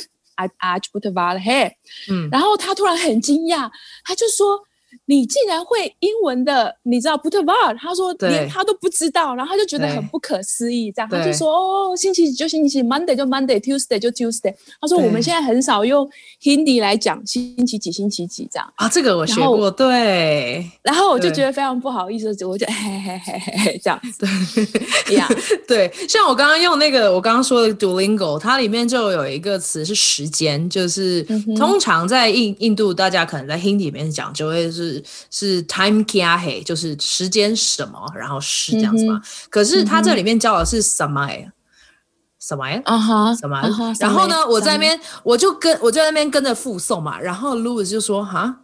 [1.12, 1.70] val hair，
[2.10, 3.70] 嗯，然后他突然很惊讶，
[4.04, 4.60] 他就说
[5.06, 7.76] ：“你竟然会英文的，你知道 Butterbar？
[7.78, 14.54] 他说连他都不知道，然后他就觉得很不可思议，这样他就说哦，星期几就星期几，Monday 就 Monday，Tuesday 就 Tuesday。
[14.80, 16.08] 他说我们现在很少用
[16.42, 20.70] Hindi 来讲星期几星期几这样啊，这个我学过，对。
[20.82, 25.28] 然后我就觉得非常不好意思，我就嘿嘿嘿嘿嘿这样对呀，
[25.68, 31.22] 对，像我刚刚用那个我刚刚说的 Duolingo，它里面就有一个词是时间，就是
[31.56, 34.93] 通常在印印度，大家可能在 Hindi 里面讲就会是。
[35.30, 39.16] 是 time kia he，就是时间什么，然后是这样子嘛。
[39.16, 44.00] 嗯、可是他这里面教的是 samay，samay 啊哈，samay。
[44.00, 47.20] 然后呢，我在那边我就跟我就在那边跟着附送嘛。
[47.20, 48.60] 然后 Louis 就说哈，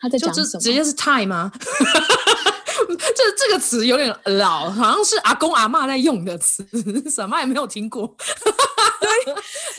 [0.00, 0.60] 他在讲什么？
[0.60, 1.52] 直接是 time 吗？
[3.16, 6.62] 这这个词有点老，好像是阿公阿妈在用的词，
[7.10, 8.14] 什么也没有听过。
[9.00, 9.34] 对，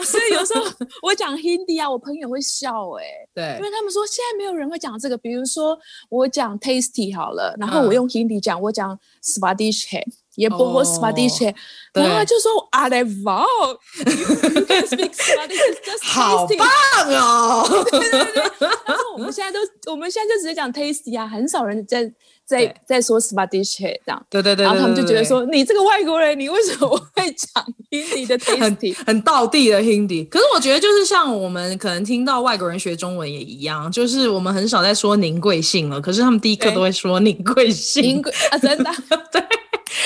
[0.06, 0.64] 所以有时候
[1.04, 5.18] 我讲 Hindi 啊，我朋友会笑哎、欸，对，因为他们说现在没有人会讲这个。
[5.18, 5.78] 比如说
[6.10, 10.04] 我讲 tasty 好了，然后我用 Hindi 讲，我讲 s p a d i s h
[10.36, 11.56] 也不会 s p a d i s h
[11.94, 16.68] 然后他就说 Are wow，you can speak tasty，好棒
[17.14, 17.68] 哦！
[17.92, 22.12] 对对对，然后我们现在都，我们现在就直接讲 tasty 啊，很少人在。
[22.48, 30.30] 在在说 Spanish 这样，对对对，然后他们就觉得说，你这个外国人，你为什么会讲 Hindi 的 tasty 很很道地的 Hindi？
[30.30, 38.92] 可是我觉得就是像我们可能听到外国人学中文也一样，就是我们很少在说您贵姓了，可是他们第一课都会说您贵姓，您贵啊，真的
[39.32, 39.44] 对。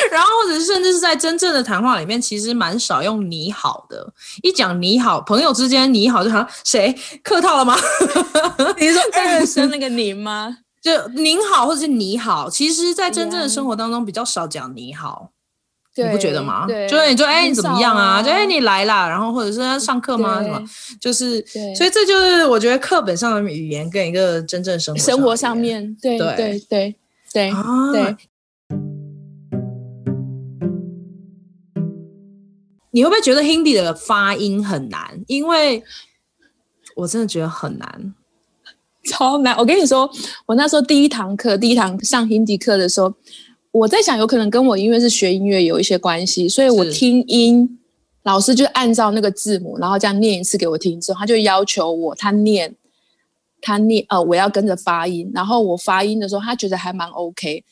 [0.10, 4.12] 然后或者甚至是在真正的谈话里面，其实蛮少用你好的。
[4.42, 7.78] 一讲你好，朋友之间你好，就好像谁客套了吗？
[8.80, 10.58] 你说 二声那个您吗？
[10.82, 15.32] 就您好，或者是你好，其实，在真正的生活当中比较少讲你好，
[15.96, 16.66] 你不觉得吗？
[16.68, 18.20] 就是你说哎，你怎么样啊？
[18.22, 20.42] 就哎，你来啦，然后或者是上课吗？
[20.42, 20.60] 什么？
[21.00, 21.40] 就是，
[21.76, 26.96] 所以这就是我觉得课本上的语言跟一个真正生活生活上面，对对对对
[27.32, 28.18] 对。
[32.94, 35.24] 你会不会觉得 Hindi 的发音很难？
[35.28, 35.82] 因为
[36.96, 38.14] 我真的觉得很难。
[39.04, 39.56] 超难！
[39.58, 40.10] 我跟你说，
[40.46, 43.14] 我那时候第一堂课，第一堂上 Hindi 课的时候，
[43.72, 47.80] 我在想，有可能跟我因为是学音乐有一些关系，所以我听音，
[48.24, 52.76] 老师就按照那个字母，然后这样念一次给我听之后，他就要求我，他念，
[53.62, 57.64] 他念，呃，我要跟着发音，然后我发音的时候，他觉得还蛮 OK，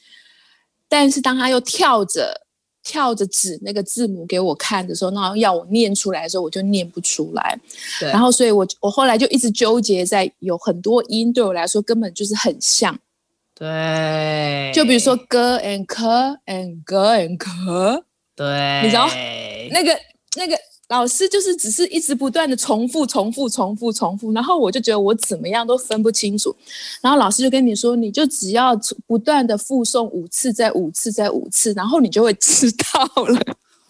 [0.88, 2.42] 但是当他又跳着。
[2.84, 7.60] 跳着指那个字母给我看的时候，然后要我念出来的时候，我就念不出来。
[8.00, 12.98] 对，然后所以我我后来就一直纠结在有很多音对我来说根本就是很像。
[13.54, 16.06] 对，就比如说 g and k
[16.46, 18.04] and g and k，
[18.36, 19.08] 对，你知道
[19.72, 20.00] 那个
[20.36, 20.58] 那个。
[20.90, 26.54] 老师就是只是一直不断的重复、重复、重复、重复，然后我就觉得我怎么样都分不清楚。
[27.00, 33.40] 然后老师就跟你说，你就只要不断的复诵五次、再五次、再五次，然后你就会知道了。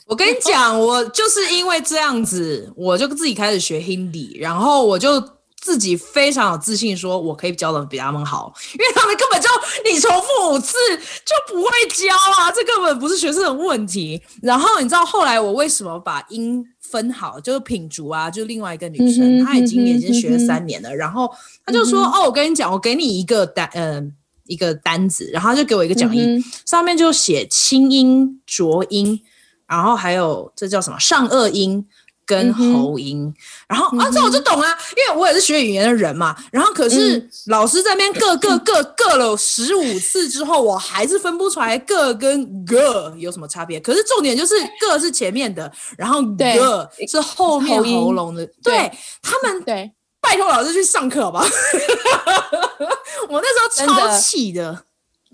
[0.05, 5.23] 我跟你讲，我就是因为这样子，我就自己开始学 Hindi，然后我就。
[5.61, 9.49] 自己非常有自信，说我可以教的比他们好，因为他们根本就
[9.83, 14.19] 你重复五次就不会教啊，这根本不是学生的问题。
[14.41, 17.39] 然后你知道后来我为什么把音分好？
[17.39, 21.29] 就是品竹啊，就另外一个女生，她已经已经学了三年了，然后
[21.65, 24.11] 她就说：“哦，我跟你讲，我给你一个单，嗯、呃，
[24.47, 29.21] 一个单子，然后她就给我一个讲义，上面就写清音、浊音，
[29.67, 31.85] 然后还有这叫什么上颚音。”
[32.29, 33.33] 跟喉音，嗯、
[33.69, 36.35] 然后、嗯、啊，这我就懂啊，因为我也是学语言的人嘛。
[36.51, 43.79] 然后可是老师在那边各各各各了十五次之后，我还是分不出来个跟个有什么差别。
[43.79, 48.45] 可是重点就是个是前面的，然后个是后面喉咙的。
[48.61, 48.91] 对，对
[49.23, 51.43] 他们，对，拜托老师去上课好吧。
[53.27, 54.83] 我那时候超气的。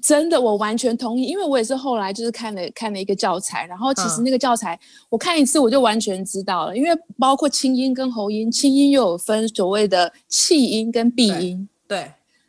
[0.05, 12.01] 真的，我完全同意，因为我也是后来就是看了看了一个教材，然后其实那个教材、嗯、我看一次我就完全知道了，因为包括清音跟喉音，清音又有分所谓的气音跟闭音，对，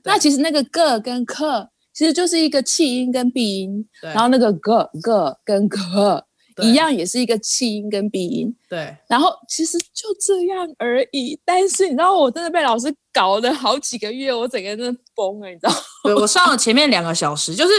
[0.03, 6.27] 对，那其实那个个跟克其实就是一个气音跟闭音，然后那个个个跟克。
[6.63, 8.97] 一样也是一个气音跟鼻音，对。
[9.09, 15.77] 然后其实就这样而已，但是你知道，我真的被老师搞了好几个月，我整个人真的崩了，你知道吗？
[16.05, 17.73] 对，我上了前面两个小时，就是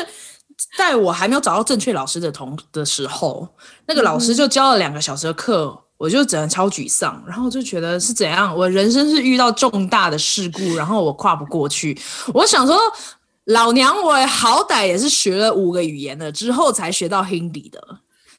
[0.77, 3.47] 在我还没有找到正确老师的同的时候，
[3.87, 11.99] 那个老师就教了两个小时的课，嗯、我就整个超沮丧，然后就觉得是怎样，我人生是遇到重大的事故，然后我跨不过去。
[12.33, 12.77] 我想说，
[13.45, 17.81] 老娘我好歹也是学了五个语言的之后才学到 Hindi 的。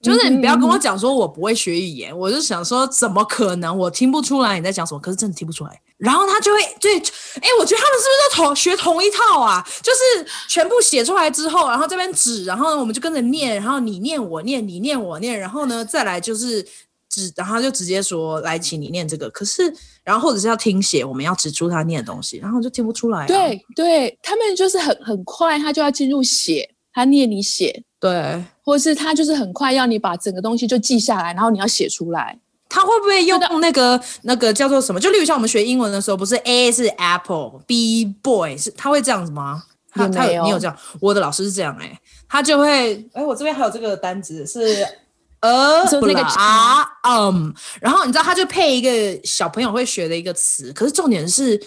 [0.01, 5.01] 就是你不要跟我讲说我不会学语言，我就想说怎么可能我听不出来你在讲什么？
[5.01, 5.81] 可是真的听不出来。
[5.97, 9.61] 然后他就会对，哎，我觉得他们是不是在同学同一套啊？
[9.83, 16.63] 就是全部写出来之后，然后这边指，然后呢我们就跟着念，然后你念我念，你念我念，然后呢再来就是
[17.09, 19.29] 指，然后就直接说来，请你念这个。
[19.31, 23.27] 可是然后或者是要听写，我们要指出他念的东西，然后就听不出来啊。
[23.27, 32.39] 对对，他们就是很很快，他就要进入写，他念你写，对，或者是他就是很快要你把整个东西就记下来，然后你要写出来。
[32.69, 35.01] 他会不会用那个那个叫做什么？
[35.01, 39.63] 就例如像我们学英文的时候，不是 A 是 Apple，B Boy 是，他会这样子吗？
[39.91, 40.77] 他他有你有这样？
[41.01, 44.87] 我的老师是这样哎、欸，他就会哎，我这边还有这个单词是
[45.41, 51.59] 呃不那个啊嗯，然后你知道他就配一个小朋友会学的一个词，可是重点是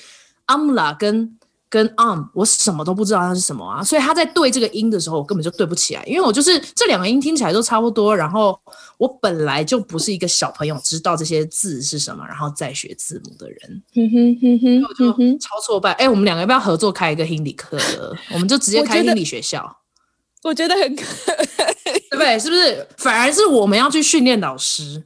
[0.45, 1.35] umla 跟。
[1.71, 8.59] 跟 um，我什么都不知道它是什么啊，所以他在对这个音的时候，我根本就对不起来，因为我就是这两个音听起来都差不多，然后
[8.97, 15.93] 我本来就不是一个小朋友知道这些字是什么，然后再学字母的人，哼哼哼哼，我就超挫败。
[15.93, 18.17] 哎、欸，我们两个要不要合作开一个 Hindi 课的？
[18.33, 19.77] 我们就直接开 Hindi 学校，
[20.43, 21.03] 我觉得很可，
[22.11, 22.37] 对不对？
[22.37, 22.85] 是不是？
[22.97, 25.05] 反而是我们要去训练老师，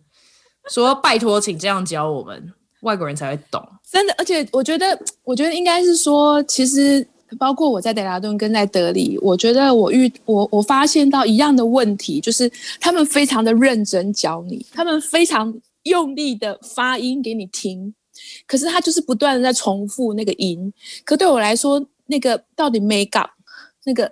[0.71, 2.51] 说拜托，请这样教我们，
[2.85, 3.61] 外国人才会懂。
[3.91, 7.05] 真的，而且我觉得， 我觉得应该是说，其实
[7.37, 17.93] 包括我在德拉顿跟在德里，我觉得我遇我我发现到一样的问题，就是他们非常的认真教你，他们非常用力的发音给你听，
[18.47, 20.71] 可是他就是不断的在重复那个音，
[21.03, 23.31] 可对我来说，那个到底 make up
[23.83, 24.11] 那个。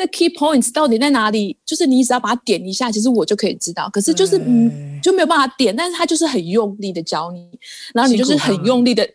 [0.00, 1.54] 那 key points 到底在哪里？
[1.66, 3.86] 就是你只要把它点一下，其实我就可以知道。
[3.92, 7.46] 可是就是嗯，就没有办法点，但是他就是很用力的教你，
[7.92, 9.06] 然后你就是很用力的、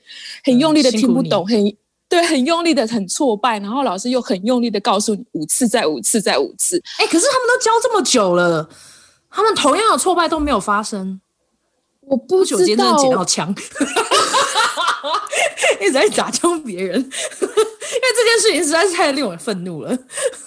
[0.43, 1.76] 很用力的听不懂，很
[2.08, 6.80] 对，很用力的很挫败，然后老师又很用力的告诉你五次再五次再五次。
[7.00, 8.69] 哎、欸，可是他们都教这么久了，
[9.32, 11.19] 他们同样的挫败都没有发生。
[12.02, 13.52] 我不知道，真的捡到枪，
[15.82, 17.10] 一直在假装别人，因为
[17.41, 19.91] 这件事情实在是太令我愤怒了。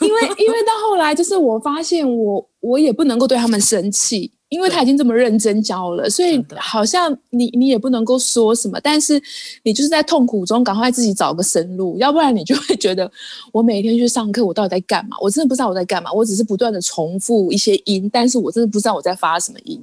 [0.00, 4.32] 因为，因为到后来，就是我发现我，我也不能够对他们生气。
[4.48, 9.20] 因为他已经这么认真教了，所以好像你你也不能够说什么，但是
[9.62, 13.10] 你就是在痛苦中赶快自己找个生路，要不然你就会觉得
[13.52, 15.16] 我每天去上课，我到底在干嘛？
[15.20, 19.80] 我真的不知道我在干嘛，我只是不断的重复一些音，但是我真的不知道我在发什么音。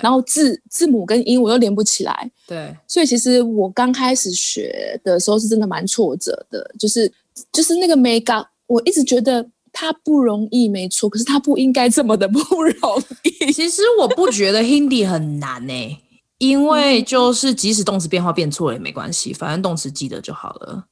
[0.00, 2.30] 然后字字母跟音我又连不起来。
[2.46, 7.10] 对，所以其实我刚开始学的时候是真的蛮挫折的，就是
[7.52, 9.44] 就是那个 make up，我一直觉得。
[9.74, 13.52] 它不容易，没错，可是它不应该这么的 不容易。
[13.52, 16.00] 其实我不觉得 Hindi 很难呢、欸，
[16.38, 20.84] 因为就是即使动词变化变错了也没关系，反正动词记得就好了。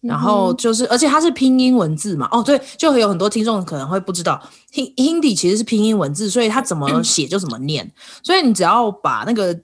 [0.00, 2.28] 然后就是，而且它是拼音文字嘛。
[2.30, 4.42] 哦，对，就有很多听众可能会不知道
[4.74, 7.90] ，Hindi 其实是拼音文字，所以它怎么写就怎么念。
[8.22, 9.58] 所以你只要把那个。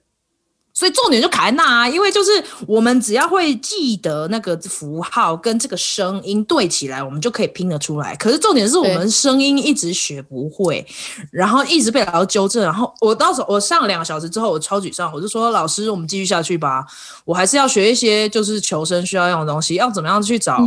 [0.81, 2.31] 所以重点就卡在那啊，因为就是
[2.65, 8.15] 我们只要会记得那个符号跟这个声音对起来，我们就可以拼得出来。
[8.15, 10.83] 可是重点是我们声音一直学不会，
[11.29, 12.63] 然后一直被老师纠正。
[12.63, 16.83] 然后我到时候我上了两个小时之后，我超沮丧，我就说老师，我们继续下去吧。
[17.25, 20.57] 我还是要学一些就是求生需要用的东西，要怎么样去找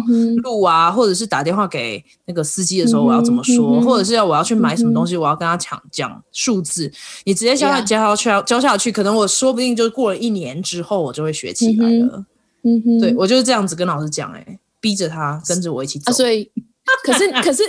[0.44, 6.92] 路啊，或者是打电话给那个司机的时候我要怎么说，或者是要我要去买什么东西，我要跟他讲讲数字。
[7.24, 9.90] 你直接教他教下去，教下去，可能我说不定就。
[9.94, 12.24] 过了一年之后，我就会学起来了。
[12.62, 16.10] 嗯哼，对，我就是这样子跟老师讲，哎，逼着他跟着我一起走。
[16.10, 16.50] 啊、所以，
[17.04, 17.62] 可是，可是，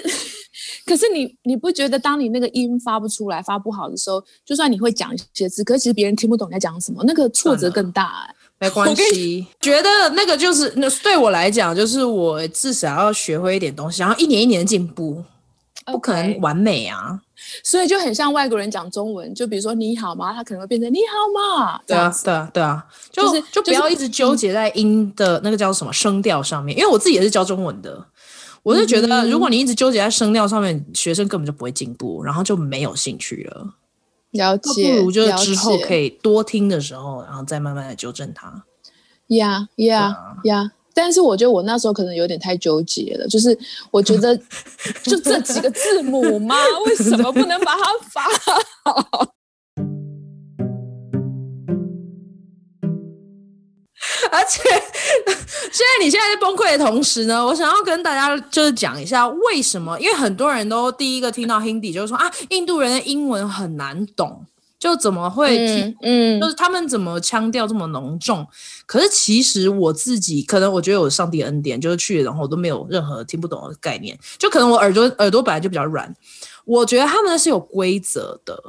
[0.86, 8.34] 可是你，你不觉得当你那个音发不出来、发不好的时候，就算你会讲一些字，可是其实别人听不懂你在讲什么，那个挫折更大。
[8.58, 15.22] 没关系，觉得那个就是那对我来讲，就是我至少要学会一点东西，然后一年一年的进步，
[15.88, 17.20] 不可能完美啊。
[17.64, 21.82] 所以就很像外国人讲中文，就比如说你好吗，他可能会变成你好吗？
[21.86, 28.06] 对啊，对啊，对啊，就是就不要一直纠结在音的那个叫什么声调上面，因为我自己也是教中文的，
[28.64, 33.76] 我是觉得如果你一直纠结在声调上面，学生根本就不会进步，然后就没有兴趣了。
[34.32, 38.64] 了解，不如就是之后可以多听的时候，然后再慢慢的纠正它。
[39.28, 40.72] 呀呀呀！
[40.96, 43.56] 但是我觉得我那时候可能有点太纠结了，就是
[43.92, 44.36] 我觉得
[45.04, 46.56] 就这几个字母嘛，
[46.86, 48.24] 为什么不能把它发
[48.86, 49.28] 好？
[54.32, 64.46] 而且现在你现在在崩溃的同时呢，我想要跟大家就是讲一下为什么，因为很多人都第一个听到 Hindi 就是说啊，印度人的英文很难懂。
[64.78, 65.96] 就怎么会听？
[66.02, 68.46] 嗯，就是他们怎么腔调这么浓重？
[68.86, 74.18] 可是其实我自己可能我觉得有上帝恩典，就是去然后我都没有任何听不懂的概念。
[74.38, 76.14] 就可能我耳朵耳朵本来就比较软，
[76.66, 78.62] 我觉得他们是有规则的。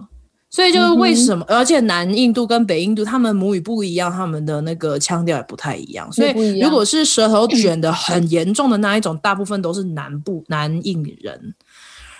[0.49, 6.11] 所以就是为什么，嗯、而且南印度跟北印度他们母语不一样，他们的那个腔调也不太一样。
[6.11, 11.55] 所以如果是舌头卷的很严重的那一种，大部分都是南部南印人。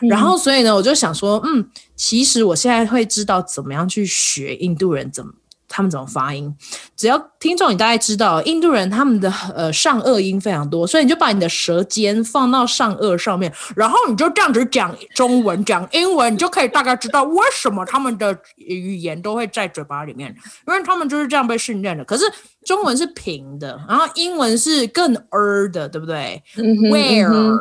[0.01, 5.33] 然后所以呢，我就想说，嗯，其实我现在会知道怎么样去学印度人怎么。
[5.69, 6.55] 他们怎么发音？
[6.97, 20.33] 只要听众你大概知道，印度人他们的呃上颚音非常多，所以你就把你的舌尖放到上颚上面，然后你就这样子讲中文、讲英文，你就可以大概知道为什么他们的语言都会在嘴巴里面，
[20.69, 22.05] 因为他们就是这样被训练的。
[22.05, 22.25] 可是
[22.65, 27.59] 中文是平的，然后英文是更 er 的，对不对、嗯、？Where？、嗯、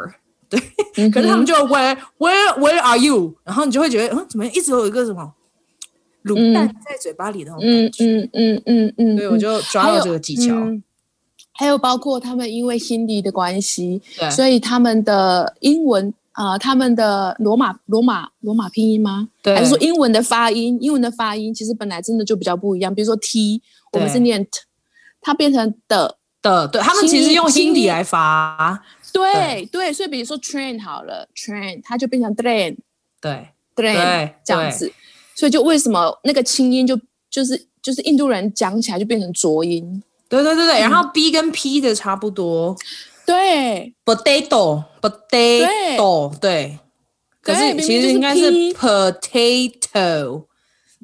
[0.56, 3.36] 对，嗯、可是他们就 Where Where Where are you？
[3.44, 5.34] 然后你就会觉得，嗯，怎么一直有一个什么？
[6.24, 10.56] 卤蛋在嘴巴里的那种感觉，嗯嗯嗯嗯，所以我就抓到这个技巧。
[11.54, 19.30] 还有，包括他们因为 Hindi 的关系，对，所以他们的英文啊、呃，他们的罗马罗马罗马拼音吗？
[19.44, 20.78] 对，还是说英文的发音？
[20.82, 22.94] 英文的发音其实本来真的就比较不一样。
[22.94, 23.62] 比如说 T，
[23.94, 24.62] 我们是念 T，
[25.22, 28.84] 它变成的的，对，他们其实用 Hindi 来发。
[29.16, 32.76] 对对，所以比如说 train 好了，train 它就变成 train，
[33.22, 34.92] 对，train 这样子。
[35.36, 37.00] 所以就为什么那个清音就
[37.30, 40.04] 就是就是印度人讲起来就变成浊音？
[40.28, 42.76] 对对对对，然后 B 跟 P 的差不多。
[43.26, 46.78] 对，potato，potato，对。
[47.42, 50.48] 可是其实应该是 potato。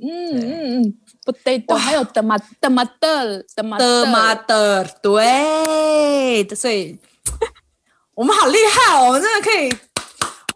[0.01, 0.93] 嗯嗯嗯
[1.23, 6.43] ，potato，还有 tomato，tomato，tomato，对。
[6.55, 6.97] 所以
[8.15, 9.71] 我们好厉害哦，我们真的可以。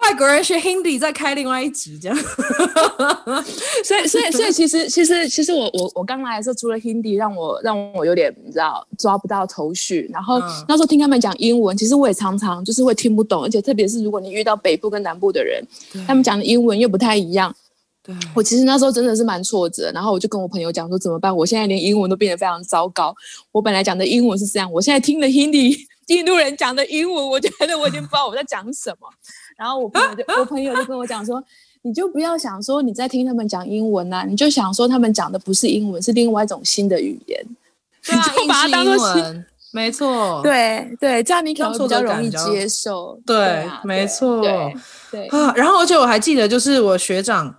[0.01, 2.17] 外国人学 Hindi 再开另外一集这样，
[3.83, 15.63] 所以所以所以其实其实其实我我我刚来的时候，除了 Hindi 让我让我有点你知道抓不到头绪，然后、嗯、那时候听他们讲英文，其实我也常常就是会听不懂，而且特别是如果你遇到北部跟南部的人，
[16.05, 17.55] 他们讲的英文又不太一样，
[18.03, 21.35] 对，我其实那时候真的是蛮挫折，然后我就跟我朋友讲说怎么办？
[21.35, 23.15] 我现在连英文都变得非常糟糕，
[23.51, 25.77] 我本来讲的英文是这样，我现在听了 Hindi
[26.07, 29.07] 印度人讲的英文，我觉得我已经不知道我在讲什么。
[29.57, 31.43] 然后我朋友就 我朋友就跟我讲说，
[31.81, 37.45] 你就不要想说你在听他们讲英文呐、啊，你就想说他们讲的不是英文，是另外一种新的语言，
[38.05, 44.75] 对啊、 你就把它当做新，没错，对对，这样你可能比较容易接受，对，对啊、没错，对，
[45.11, 45.53] 对啊。
[45.55, 47.53] 然后而且我还记得，就是我学长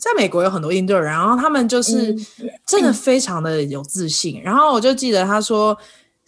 [0.00, 2.14] 在美国有很多印度人，然后他们就是
[2.66, 4.38] 真的非常的有自信。
[4.40, 5.76] 嗯、然后我就记得他说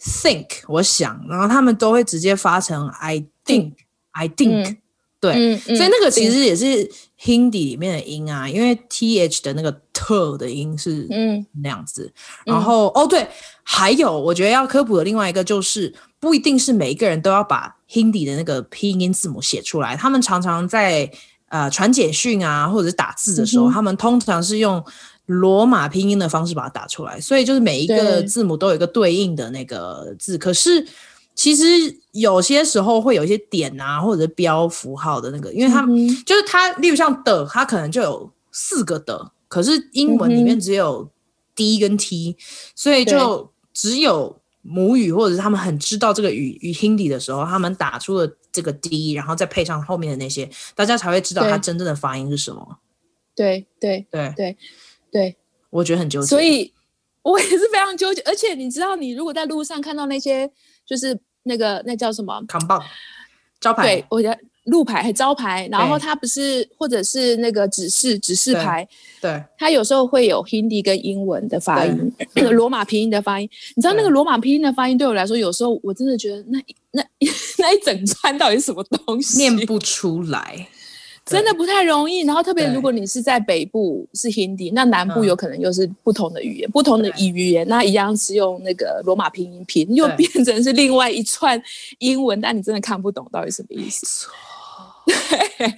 [0.01, 3.73] think，我想，然后他们都会直接发成 I think。
[4.19, 4.77] I think，、嗯、
[5.19, 6.89] 对、所以那个其实也是
[7.21, 12.11] Hindi 里面的音啊，因为 th 的那个特的音是嗯那样子。
[12.47, 13.27] 嗯、然后、嗯、哦，对，
[13.61, 19.95] 还有我觉得要科普的另外一个就是，不一定是每一个人都要把 Hindi 的那个拼音字母写出来。
[19.95, 21.11] 他们常常在
[21.49, 24.83] 呃传简讯啊，或者是打字的时候、嗯，他们通常是用
[25.27, 27.21] 罗马拼音的方式把它打出来。
[27.21, 30.85] 所以就是每一个字母都有一个对应的那个字，可是。
[31.37, 31.63] 其实
[32.13, 41.07] 有些时候会有一些点啊，或者是标符号的那个，因为它、嗯、就是它，例如像的，它可能就有四个的，可是英文里面只有
[41.53, 42.41] D 跟 T，、嗯、
[42.73, 52.79] 所以就只有母语或者是他们很知道这个语语 Hindi 的时候，他们打出了这个 D，然后再配上后面的那些，大家才会知道它真正的发音是什么。
[53.35, 54.57] 对对对对对，
[55.69, 56.73] 我觉得很纠结，所以
[57.21, 58.21] 我也是非常纠结。
[58.23, 60.49] 而且你知道，你如果在路上看到那些，
[60.85, 61.17] 就是。
[61.49, 62.43] 那个那叫什么？
[62.45, 62.83] 扛棒
[63.61, 68.85] 招牌，对，我觉得路牌还招牌，然后它不是，或者是那个指示指示牌，
[69.21, 73.49] 对，它有时候会有 Hindi 跟英文的发音，那 个罗马拼音的发音。
[73.75, 76.59] 你知道那个罗马拼音的发音对我来说，有时候我真的觉得那
[76.91, 77.01] 那
[77.59, 80.67] 那一整串到底是什么东西，念不出来。
[81.27, 91.61] 真的不太容易，然后特别如果你是在北部是 Hindi，那南部有可能又是不同的语言，嗯、不同的语言，那一样是用那个罗马拼音拼，又变成是另外一串
[91.99, 94.27] 英文，但你真的看不懂到底什么意思。
[95.05, 95.73] 对，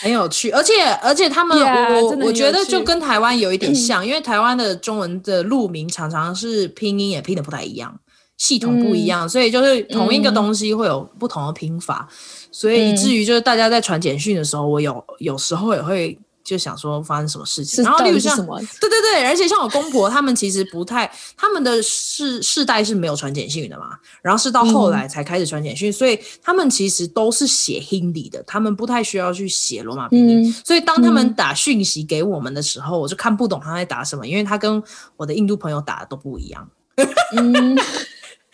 [0.00, 7.98] 很有趣，而且而且他们，yeah, 我我觉得就跟台湾有一点像，嗯、 因为台湾的中文的路名常常是拼音也拼的不太一样，
[8.38, 12.08] 系统不一样，嗯、所以就是同一个东西会有不同的拼法。
[12.10, 17.84] 嗯所以以至于就是大家在传简讯的时候，嗯、我有有时候也会就想说发生什么事情。
[17.84, 30.52] 然后例如像对对对，而且像我公婆他们其实不太，他们的世世代是没有传简讯的嘛，然后是到后来才开始传简讯，嗯，所以他们其实都是写 Hindi 的，他们不太需要去写罗马拼音，嗯。
[30.64, 34.82] 所以当他们打讯息给我们的时候，我就看不懂他在打什么，因为他跟
[35.18, 36.66] 我的印度朋友打的都不一样。
[37.36, 37.76] 嗯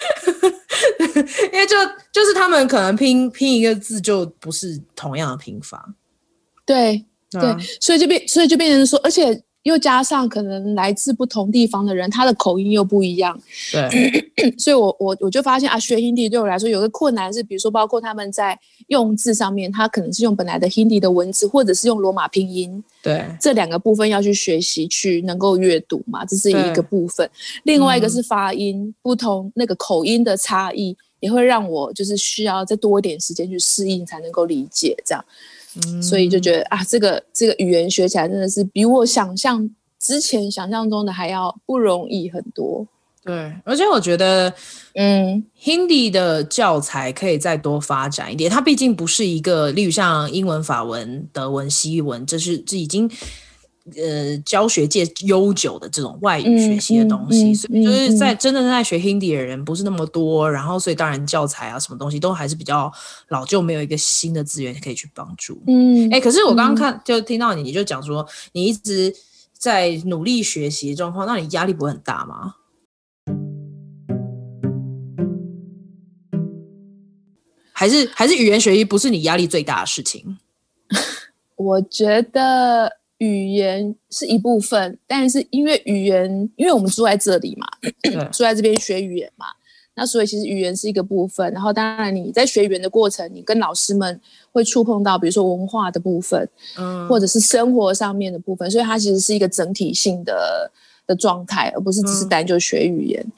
[1.52, 1.76] 因为就
[2.12, 5.94] 就是他们可能拼拼一个字就不是同样的拼法，
[6.64, 7.40] 对对，
[7.80, 9.42] 所以就变，所以就变成说，而且。
[9.62, 13.40] 又加上可能来自不同地方的人，他的口音又不一样，
[13.70, 18.58] 对， 所以我我我就发现啊，学 Hindi 对我来说有个困难是，比如说包括他们在
[18.88, 27.30] 用字上面，他可能是用本来的 Hindi 的文字，或者是用罗马拼音，对，这两个部分要去学习去能够阅读嘛，这是一个部分。
[27.62, 35.24] 另外一个是发音、嗯、不同，那个口音的差异也会让我就是需要再多一点时间去适应，才能够理解这样。
[35.76, 39.68] 嗯、所以就觉得啊，这个这个语言学起来真的是比我想象
[39.98, 42.86] 之前想象中的还要不容易很多。
[43.24, 44.52] 对，而且我觉得，
[44.94, 48.50] 嗯，Hindi 的教材可以再多发展一点。
[48.50, 53.08] 它毕竟不是一个，例如像英文、法文、德文、西文，这是这已经。
[53.96, 62.92] 呃，教学界悠久的这种外语学习的东西，嗯嗯、所以就是在真正在学 Hindi 的人不是那么多，然后所以当然教材啊什么东西都还是比较
[63.30, 65.60] 老旧，没有一个新的资源可以去帮助。
[65.66, 69.12] 嗯，哎、欸，可是我刚刚看、嗯、就听到你，你就讲说你一直
[69.52, 72.54] 在努力学习状况，那你压力不会很大吗？
[77.72, 80.38] 还是还是语言学习不是你压力最大的事情？
[81.56, 83.01] 我觉得。
[83.22, 87.66] 语言是一部分，但是因为语言，因为我们住在这里嘛，
[88.32, 89.46] 住在这边学语言嘛，
[89.94, 91.52] 那所以其实语言是一个部分。
[91.52, 94.20] 然后当然你在学语言的过程，你跟老师们
[94.50, 100.70] 会触碰到，比如说文化的部分，嗯，或者是生活上面的部分，所以它其实是一个整体性的。
[101.04, 103.32] 的状态，而不是只是单就学语言，嗯，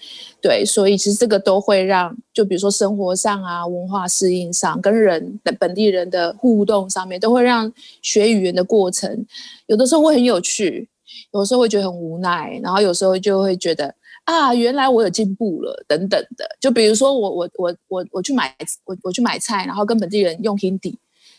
[0.45, 7.73] 对，所以其实这个都会让，就比如说生活上啊，文化适应上，跟人的本地人的互动上面，都会让
[8.03, 9.25] 学语言的过程，
[9.69, 10.87] 有的时候会很有趣，
[11.33, 16.45] 有的时候会觉得很无奈，然后有时候就会觉得啊，原来我有进步了，等等的。
[16.61, 20.95] 就比如说我我我我我去买我我去买菜，然后跟本地人用 Hindi。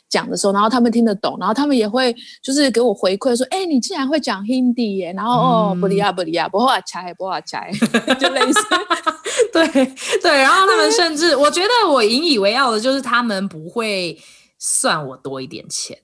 [0.10, 7.72] 讲的时候，然后他们听得懂，然后他们也会就是给我回馈说：“哎、欸，你竟然会讲 Hindi 耶！”然后、嗯、哦，不利亚不利亚，不好猜不好猜，
[8.20, 8.60] 就类似，
[9.52, 9.68] 对
[10.22, 10.32] 对。
[10.42, 14.18] 然后他们甚至，我觉得我引以为傲的就是他们不会
[14.60, 15.98] 算我多一点钱，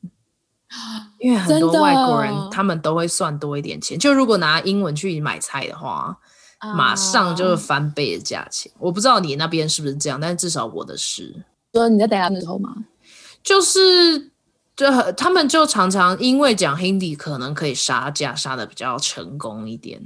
[1.19, 3.97] 因为很多外国人他们都会算多一点钱。
[3.97, 6.17] 就如果拿英文去买菜的话，
[6.75, 8.71] 马上就是翻倍的价钱。
[8.79, 11.43] 我不知道你那边是不是这样，但是至少我的是。
[11.73, 12.75] 说你在等下的时候吗？
[13.43, 14.31] 就是，
[14.75, 14.85] 就
[15.17, 19.99] 他们就常常因为讲 Hindi 可能可以杀价杀的比较成功一点，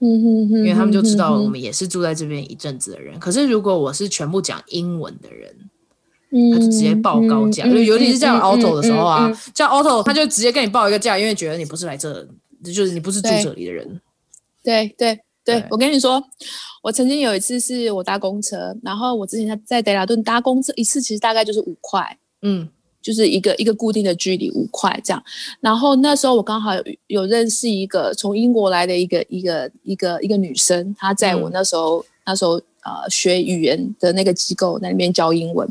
[0.00, 3.18] 嗯哼哼，因为他们就知道我们也是住在这边一阵子的人。
[3.18, 5.54] 可是如果我是全部讲英文的人，
[6.52, 12.26] 他就直接报高价，就尤其是叫 auto 的时候啊，叫 auto 他就直接跟你报一个价，因为觉得你不是来这，
[12.64, 14.00] 就是你不是住这里的人。
[14.62, 15.14] 对对
[15.44, 16.22] 对，对，我跟你说，
[16.82, 22.18] 我曾经有一次是我搭公车，然后我之前在在德拉顿搭公车一次，其实大概就是五块。
[22.42, 22.68] 嗯，
[23.00, 25.24] 就是一个一个固定的距离五块这样，
[25.60, 32.52] 然后那时候我刚好有有认识一个从英国来的一个一个一个一个女生，她在我那时候、嗯、那时候
[32.84, 35.68] 呃学语言的那个机构那里面教英文，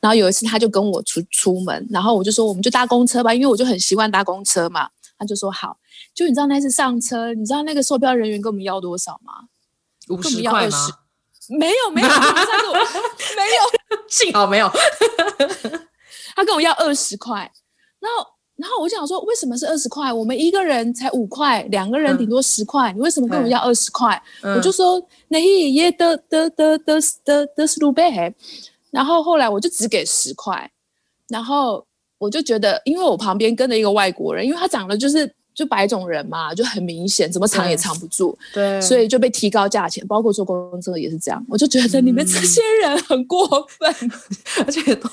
[0.00, 4.88] 然后有一次她就跟我出出门，然后我就说我们就搭公车吧，因为我就很习惯搭公车嘛，
[5.18, 5.76] 她就说好，
[6.14, 9.32] 就你知道那次上车，你知道那个售票人员跟我们要多少吗？
[10.08, 10.78] 五十块吗？
[11.48, 14.70] 没有没有没有，没有 幸好没有。
[16.34, 17.38] 他跟我要二十块，
[18.00, 18.26] 然后，
[18.56, 20.12] 然后我就想说，为什么是二十块？
[20.12, 24.20] 我们一个人才五块，两个人顶多十块，嗯，你为什么跟我要二十块？
[24.42, 28.34] 我就说，那也得得得得得得十倍，
[28.90, 30.70] 然后后来我就只给十块，
[31.28, 31.86] 然后
[32.18, 35.34] 我就觉得，因为我旁边跟着一个外国人，因为他长得就是。
[35.54, 41.42] 就白种人嘛，就很明显，怎么藏也藏不住，对，对，所以就被提高价钱，包括坐公车也是这样。
[41.48, 43.46] 我就觉得你们这些人很过
[43.78, 44.10] 分，嗯、
[44.66, 45.08] 而且都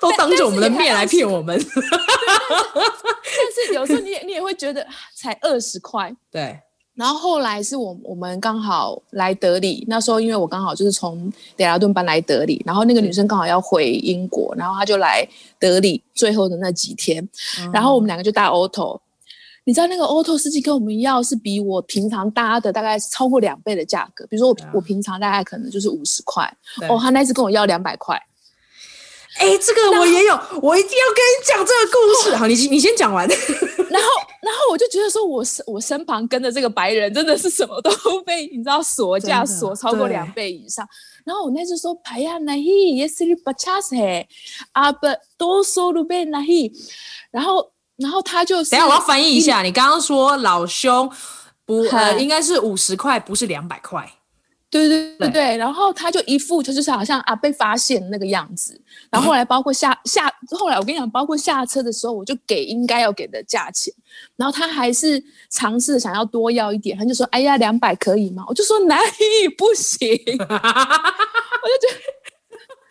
[0.00, 1.62] 都当着我们的面来骗我们。
[1.74, 1.84] 但
[3.66, 6.58] 是， 有时候你也你也会觉得才二十块， 对。
[6.94, 15.26] 然后后来是我我们刚好来德里，那时候因为我刚好就是从德拉顿搬来德里，然后那个女生刚好要回英国，然后她就来
[15.58, 17.26] 德里最后的那几天，
[17.60, 18.98] 嗯、然后我们两个就搭 auto。
[19.64, 26.44] 你知道那个 auto 司机跟我们要是比我平常搭的大概是超过两倍的价格，比如说我、啊、我平常大概可能就是五十块，
[26.88, 28.20] 哦，他那次跟我要两百块。
[29.38, 32.36] 哎，这个我也有，我一定要跟你讲这个故事。
[32.36, 33.26] 好，你你先讲完。
[33.28, 34.08] 然后
[34.42, 37.90] 然后我就觉得说我，我身我身旁跟着这个白人真的是什么都
[38.26, 40.86] 被你知道锁价锁超过两倍以上。
[41.24, 44.28] 然后我那次说排呀那嘿也是你不恰嘿
[44.72, 45.06] 啊不
[45.38, 46.70] 多收入倍那嘿，
[47.30, 47.71] 然后。
[48.02, 51.10] 然后他就等下我要翻译一下，你刚刚说老兄
[51.64, 54.12] 不呃应该是五十块，不是两百块。
[54.70, 58.80] 对对对对，然后他就一副就是好像啊被发现那个样子，
[59.10, 63.92] 然后后来包括下 下，后来我跟你讲，包括下车的时候，我就给应该要给的价钱，
[64.34, 70.08] 然后他还是尝试想要多要一点，他就说：“哎呀，两百可以吗？”我就说：“哪里不行？”
[70.40, 72.00] 我就觉得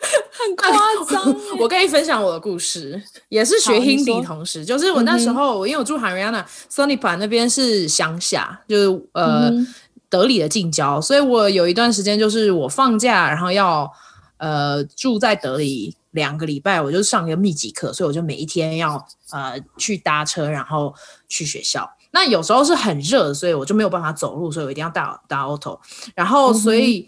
[0.32, 0.72] 很夸
[1.10, 1.36] 张。
[1.60, 9.50] 我跟你分享我的故事，也是学 Hindi 同时，就是我那时候、嗯、因为我住 Haryana Sonipat 那边是乡下，就是呃。
[9.50, 9.68] 嗯
[10.12, 13.90] 德里的近郊，所以我有一段时间就是我放假，然后要
[14.36, 20.94] 呃住在德里两个礼拜，我就上一个密集课，所以我就每一天要呃去搭车，然后
[21.30, 21.90] 去学校。
[22.12, 25.80] 那有时候是很热，所以我就没有办法走路，所以我一定要搭搭 auto。
[26.14, 27.08] 然后所以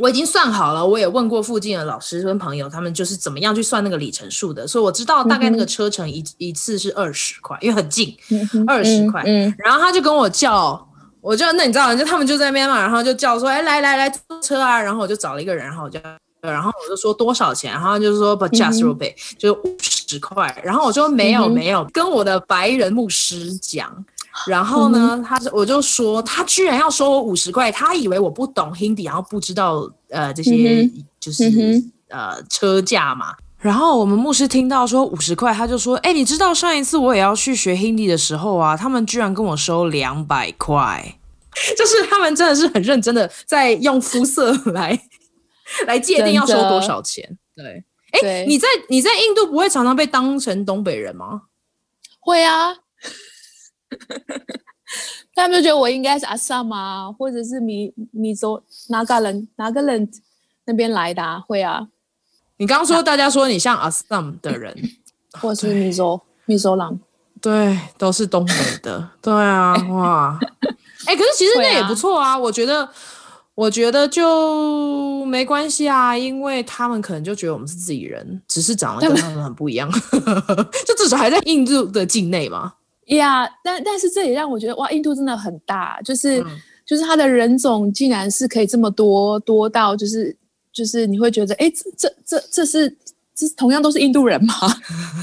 [0.00, 8.16] 我已经算好了，我也问过附近的老师跟朋友，他们就是怎么样去算那个里程数的，所以我知道大概那个车程一一次是二十块，因为很近，
[8.66, 9.22] 二十块。
[9.58, 10.84] 然后他就跟我叫。
[11.20, 15.98] 我就那你知道，就他们就在那边嘛，然后就叫说，哎，来来来坐车啊，然后我就找了一个人，然后我就，
[16.40, 23.92] 然后我就说多少钱，然后就是说 but just rupee，就五十块，然后我说没有、嗯、没有，跟我的白人牧师讲，
[24.46, 41.14] 然后呢，嗯、他我就说他居然要收我五十块，他以为我不懂 Hindi，然后不知道呃这些就是、嗯、呃车价嘛，然后我们牧师听到说五十块，他就说，哎，你知道上一次我也要去学 Hindi 的时候啊，他们居然跟我收两百块。
[41.76, 44.96] 就是他们真的是很认真的在用肤色来
[45.88, 47.36] 来界定要收多少钱。
[47.56, 47.82] 对，
[48.12, 51.42] 哎，你在你在印度不会常常被当成东北人吗？
[52.20, 52.76] 会啊，
[55.34, 60.10] 他们就觉得我应该是阿萨玛，或者是米米州哪个人哪个人
[60.64, 61.38] 那边来的啊？
[61.40, 61.88] 会啊。
[62.56, 64.74] 你刚刚说大家说你像阿萨姆的人，
[65.40, 67.00] 或者是米州米州人，
[67.40, 69.10] 对，都是东北的。
[69.22, 70.38] 对啊，哇。
[71.06, 72.88] 哎、欸，可是其实那也不错啊，啊，我觉得，
[73.54, 79.88] 我觉得就没关系啊，因为他们可能就觉得我们是自己人，只是长得跟他们很不一样，
[80.84, 82.74] 就至少还在印度的境内嘛。
[83.16, 86.46] 呀、yeah，但但是这也让我觉得哇，印度真的很大，就是、嗯、
[86.86, 90.36] 就是它的人种竟然是可以这么多多到，就是
[90.72, 92.88] 就是你会觉得，哎、欸，这这这这是
[93.34, 94.54] 这是同样都是印度人吗？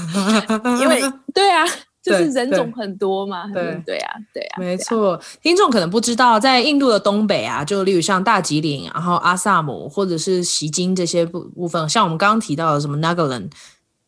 [0.80, 1.00] 因为
[1.32, 1.64] 对啊。
[2.06, 5.20] 就是人种很多嘛，对对，对啊，对啊，没错、啊。
[5.42, 13.50] 听众可能不知道，在印度的东北啊，就例如像大吉岭，然后阿萨姆或者是锡金这些部部分，像我们刚刚提到的什么 Nagaland。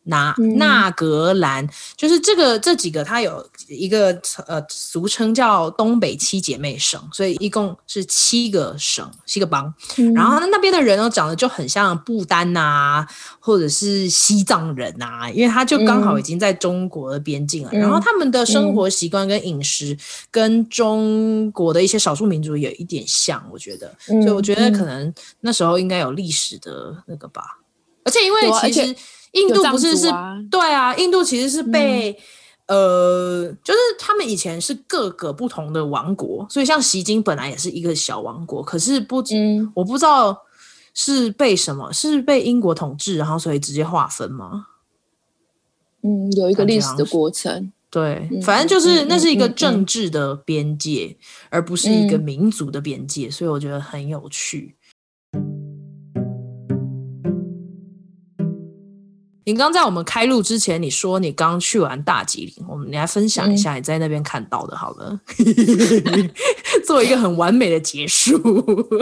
[0.05, 9.71] 那纳格兰、嗯、就是这个这几个，它有一个呃俗称叫东北七姐妹省，所以一共是七个省七个邦。
[9.97, 13.07] 嗯、然后那边的人呢，长得就很像不丹呐、啊，
[13.39, 17.79] 或者是西藏人呐、啊，因为他就刚好已经在中国的边境了、嗯。
[17.79, 19.95] 然后他们的生活习惯跟饮食
[20.31, 23.93] 跟中国的一些少数民族有一点像，我觉得。
[23.99, 27.59] 所以我觉得可能那时候应该有历史的那个吧。
[28.05, 28.95] 而且因为其实。
[29.31, 30.07] 印度不是是，
[30.49, 32.11] 对啊，印度其实是被、
[32.65, 40.35] 嗯，呃，就是他们以前是各个不同的王国，所以像锡金本来也是一个小王国，可是不，嗯，我不知道
[40.93, 44.65] 是被什么，是被英国统治，然后所以直接划分吗？
[46.01, 54.75] 嗯，有一个历史的过程，对、嗯，反正就是那是一个政治的边界，嗯、而不是一个民族的边界、嗯，所以我觉得很有趣。
[59.51, 66.29] 你刚在我们开录之前，你说你刚去完大吉岭，我们你来分享一下你在那边看到的，好了，嗯、
[66.85, 68.37] 做一个很完美的结束。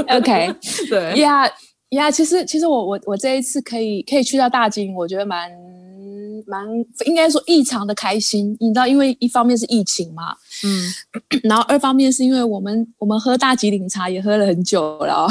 [0.08, 0.56] OK，
[0.90, 1.46] 对呀
[1.90, 5.52] 呀，其实其实我我我这一次可以可以去到大吉岭，我觉得蛮
[6.48, 6.66] 蛮
[7.06, 8.56] 应该说异常的开心。
[8.62, 10.34] 你知道，因为一方面是疫情嘛，
[10.64, 10.94] 嗯，
[11.44, 15.28] 然后二方面是因为我们我们喝大吉岭茶也喝了很久了。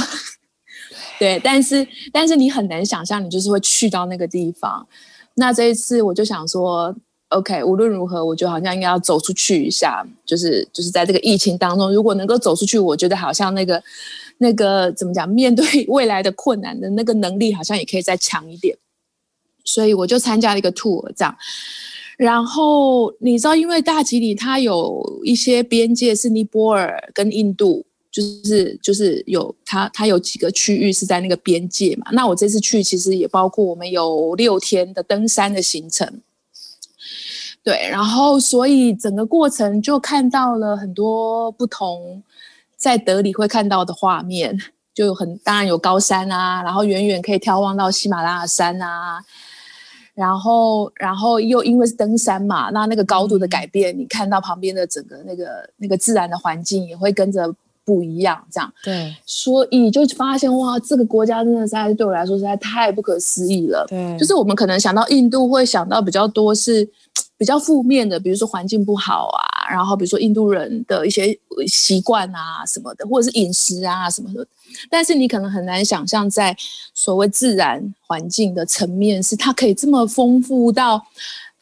[1.19, 4.87] 对，但是但是你很难想象，你就是会去到那个地方。
[5.35, 6.95] 那这一次我就想说
[7.31, 10.07] ，OK，无论如何，我觉得好像应该要走出去一下。
[10.25, 13.83] 就是就是在这个疫情当中，如果能够走出去，我觉得好像那个
[14.39, 18.77] 那个怎么讲，面对 未来的困难的那个能力，好像也可以再强一点。
[19.65, 21.35] 所以我就参加了一个 tour，这样。
[22.19, 27.87] 然后你知道，因为大吉岭它有一些边界是尼泊尔跟印度。
[28.17, 32.07] 就是就是有它它有几个区域是在那个边界嘛。
[32.13, 36.23] 那我这次去其实也包括我们有六天的登山的行程，
[37.63, 42.23] 对，然后所以整个过程就看到了很多不同
[42.75, 44.59] 在德里会看到的画面，
[44.95, 49.23] 就有很当然有高山啊，然后远远可以眺望到喜马拉雅山啊，
[50.15, 57.55] 然后然后又因为是登山嘛，那那个高度的改变，你看到旁边的整个那个那个自然的环境也会跟着。
[57.87, 58.71] 不一样，这样。
[58.83, 63.87] 对，所以就发现哇，这个国家真的实在是对我来说实在太不可思议了。
[63.89, 66.87] 对，就是我们可能想到印度会想到比较多是
[67.39, 74.45] 比较负面的，比如说环境不好啊，然后比如说印度人的一些习惯啊什么的，或者是饮食啊什么的。
[74.91, 76.57] 但是你可能很难想象，在
[76.93, 81.01] 所谓自然环境的层面，是它可以这么丰富到。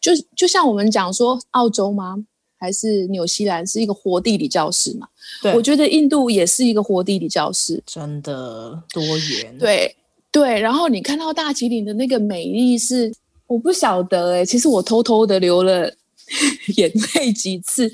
[0.01, 2.16] 就就像我们讲说，澳洲吗？
[2.57, 5.07] 还是纽西兰是一个活地理教室嘛？
[5.43, 9.57] 对，我觉得印度也是一个活地理教室，真的多元。
[9.59, 9.97] 对
[10.31, 13.12] 对，然后你看到大吉岭的那个美丽是，
[13.47, 15.93] 我不晓得哎、欸，其实我偷偷的流了
[16.77, 17.91] 眼泪几次，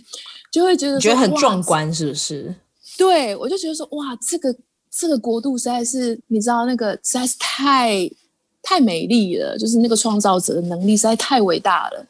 [0.51, 2.55] 就会觉得觉得很壮观，是不是？
[2.97, 4.55] 对，我就觉得说哇，这个
[4.91, 8.11] 这个国度实在是，你知道那个实在是太。
[8.63, 12.07] 太美丽了，就是那个创造者的能力实在太伟大了。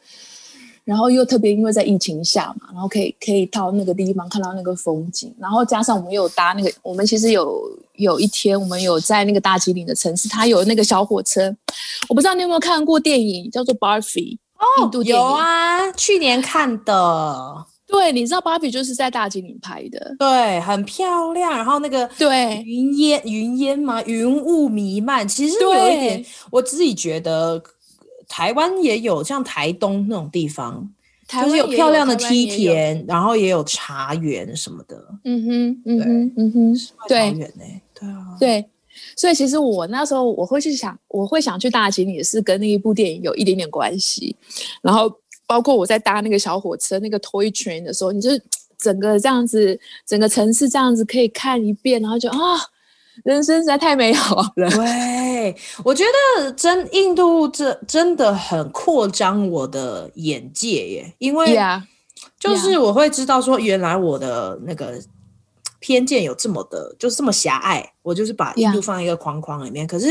[0.83, 7.61] 然后又特别因为在疫情下嘛，然后可以可以到那个地方看到那个风景，然后加上我们有搭那个，我们其实有
[7.95, 11.55] 有一天我们有在那个大吉岭的城市，它有那个小火车。
[12.09, 17.65] 我不知道你有没有看过电影叫做《Barfi》哦，印度，有啊，去年看的。
[17.87, 21.51] 对，你知道芭比就是在大吉岭拍的，对，很漂亮。
[21.51, 27.61] 然后那个对云烟云烟嘛，云雾弥漫，其实有一点，我自己觉得
[28.31, 30.89] 台湾也有像台东那种地方，
[31.27, 34.95] 台湾就是有漂亮的梯田，然后也有茶园什么的。
[35.25, 36.73] 嗯哼，嗯哼，嗯哼，
[37.09, 37.51] 对，
[37.93, 38.65] 对啊，对。
[39.17, 44.35] 所以其实我那时候我会去想，我会想去大吉岭，也是跟那一部电影有一点点关系，
[44.81, 45.13] 然后。
[45.47, 48.29] 包括我在搭那个小火车，那个 toy train 的时候，你就
[48.77, 49.77] 整个这样子，
[50.07, 52.37] 整个城市这样子可以看一遍，然后就啊，
[53.23, 54.69] 人生实在太美好了。
[54.69, 56.03] 对，我觉
[56.37, 61.57] 得真印度这真的很扩张我的眼界耶，因为
[62.39, 65.01] 就是我会知道说，原来我的那个。
[65.83, 67.83] 偏见有这么的，就是这么狭隘。
[68.03, 70.09] 我就是把印度放在一个框框里面.可是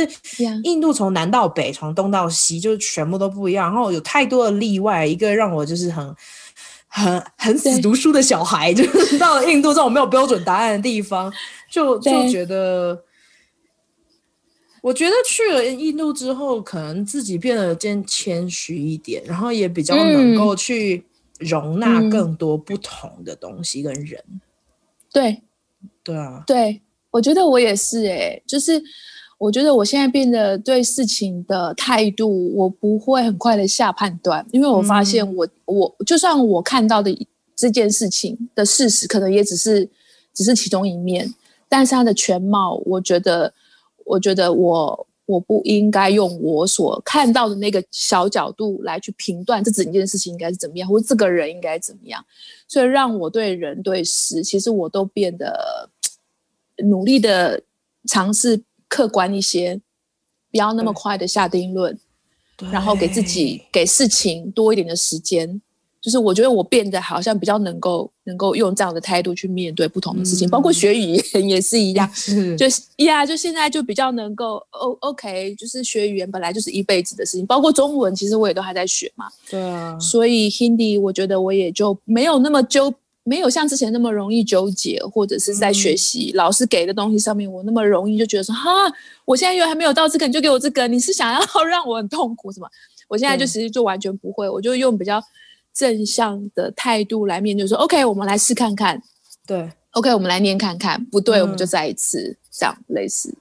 [0.64, 3.72] 印度从南到北，从东到西，就是全部都不一样。
[3.72, 6.04] 然后有太多的例外，一个让我就是很、
[6.90, 11.32] 很、很死读书的小孩，就是到了印度这种没有标准答案的地方，
[11.70, 13.02] 就就觉得，
[14.82, 21.04] 我觉得去了印度之后，可能自己变得更谦虚一点，然后也比较能够去
[21.38, 24.22] 容纳更多不同的东西跟人。
[24.28, 24.40] 嗯、
[25.12, 25.42] 对。
[26.02, 28.82] 对啊，对，我觉得我也是哎、欸，就是
[29.40, 37.26] 我觉得我现在变得对事情的态度，我不会很快的下判断，因为我发现我、嗯、我就算我看到的
[37.56, 39.88] 这件事情的事实，可能也只是
[40.34, 41.34] 只是其中一面，
[41.70, 43.50] 但是它的全貌，我觉得
[44.04, 52.22] 我觉得我我不应该用我所看到的那个小角度来去评断这整件事情应该是怎么样，或者这个人应该怎么样。
[52.68, 55.88] 所以让我对人对事，其实我都变得
[56.84, 57.62] 努力的
[58.06, 59.80] 尝试客观一些，
[60.50, 61.98] 不要那么快的下定论，
[62.70, 65.62] 然后给自己给事情多一点的时间。
[66.02, 72.56] 就是我觉得我变得好像比较能够能够用这样的态度去面对不同的事情，嗯、包括学语言也是一样， 是。
[72.56, 72.64] 就
[73.04, 79.26] 呀，就现在就比较能够 O OK，就是学语言本来就是一辈子的事情，包括中文，其实我也都还在学嘛。
[79.50, 82.90] 对啊，所以 Hindi 我觉得我也就没有那么纠，
[83.30, 88.68] 没有像之前那么容易纠结，或者是在学习、嗯、老师给的东西上面，我那么容易就觉得说哈，
[89.24, 92.68] 我现在又还没有到这个，你就给我这个，你是想要 让我很痛苦什么？
[93.06, 95.22] 我现在就其实就完全不会，我就用比较。
[95.72, 99.00] 正向的态度来面对，说 OK，我们来试看看。
[99.46, 103.32] 对，OK，我们来念看看，不对，嗯、我们就再一次这样类似。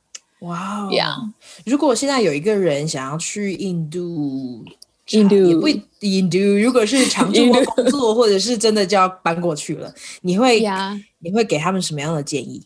[0.42, 1.32] 哇、wow, yeah.
[1.66, 4.64] 如果现在有一个人想要去印度，
[5.12, 5.68] 印度也不
[6.02, 10.64] 印度，如果是长期工作，或者是真的就要搬过去了， 你会.
[11.22, 12.64] 你会给他们什么样的建议？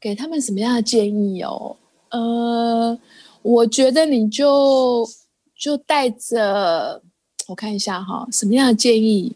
[0.00, 1.76] 给他们什么样的建议哦？
[2.10, 2.98] 呃，
[3.42, 5.06] 我觉得你就
[5.54, 7.02] 就带着。
[7.48, 9.34] 我看一下哈，什么样的建议？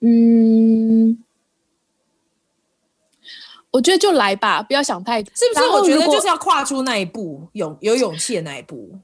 [0.00, 1.16] 嗯，
[3.70, 5.68] 我觉得就来吧，不要想太多，是不是？
[5.68, 8.98] 我觉得就是要跨出那一步，勇有勇气的那一步。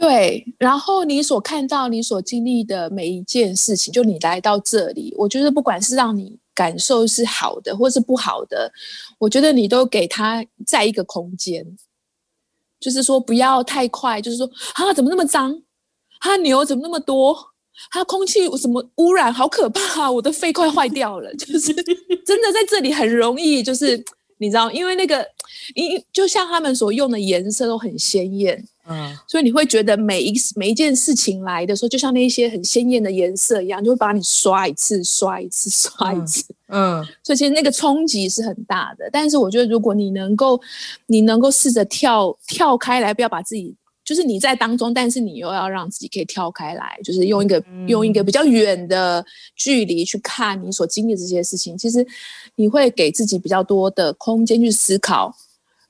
[0.00, 8.72] 对，然后你所看到、你所经历的每一件事情，就你来到这里，我觉得不管是让你感受是好的，或是不好的，
[9.18, 11.76] 我觉得你都给他在一个空间，
[12.80, 15.62] 就是说不要太快，就是说啊，怎么那么脏？
[16.20, 17.36] 啊，牛怎么那么多？
[17.90, 20.10] 它空气什么污染，好可怕啊！
[20.10, 24.02] 我的肺快坏掉了， 就是真的在这里很容易，就是
[24.40, 25.24] 你知道，因为那个，
[25.74, 39.10] 因就像他们所用的颜色都很鲜艳，嗯，所以你会觉得每一每一件事情来的时候，就像那些很鲜艳的颜色一样，就会把你刷一次，刷一次，刷一次，嗯，嗯， 所以其实那个冲击是很大的。
[39.12, 40.58] 但是我觉得，如果你能够，
[41.06, 43.76] 你能够试着跳跳开来，不要把自己。
[44.10, 51.78] 就是你在当中，但是你又要让自己可以跳开来，就是用一个、嗯、用一个比较远的距离去看你所经历的这些事情。
[51.78, 52.04] 其实
[52.56, 55.32] 你会给自己比较多的空间去思考，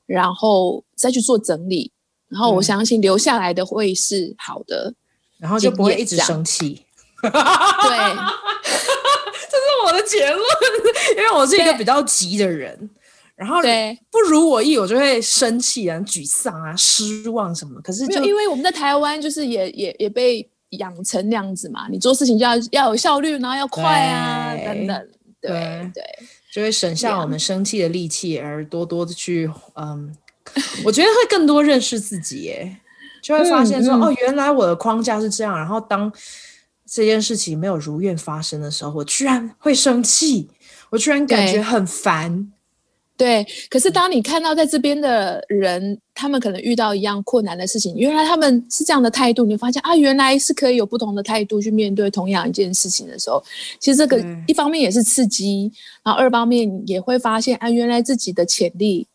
[0.05, 1.91] 然后再去做整理。
[2.29, 4.93] 然后我相信留下来的会是好的，
[5.39, 6.85] 然后就不会一直生气。
[7.23, 7.31] 对，
[9.49, 10.45] 这是我的结论，
[11.17, 12.91] 因为我是一个比较急的人。
[13.41, 17.81] 然后对，不如我意，我就会生气啊、沮丧啊、失望什么。
[17.81, 25.09] 可是就因为我们在台湾，就是也也也被养成那样子嘛，你做事情就要要有效率，然后要快啊等等。
[25.41, 26.05] 对对，对，
[26.53, 30.15] 就会省下我们生气的力气，而多多的去嗯，
[30.85, 32.77] 我觉得会更多认识自己耶，
[33.23, 35.57] 就会发现说、哦，原来我的框架是这样。
[35.57, 36.13] 然后当
[36.87, 40.51] 这件事情没有如愿发生的时候，我居然会生气，
[40.91, 42.53] 我居然感觉很烦。
[43.21, 53.45] 对，可是当你看到在这边的人，他们可能遇到一样困难的事情，原来他们是这样的态度，你发现啊，原来是可以有不同的态度去面对同样一件事情的时候，
[53.79, 55.71] 其实这个一方面也是刺激，
[56.03, 59.07] 然后二方面也会发现啊，原来自己的潜力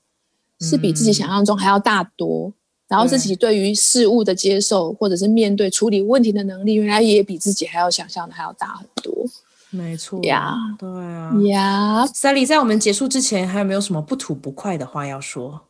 [0.59, 2.53] 是比自己想象中还要大多，
[2.87, 9.25] 然后自己对于事物的接受或者是面对处理问题的能力，原来也比自己还要想象的还要大很多。
[9.75, 15.61] 没错呀对啊，呀，Sally，在我们结束之前，还有没有什么不吐不快的话要说？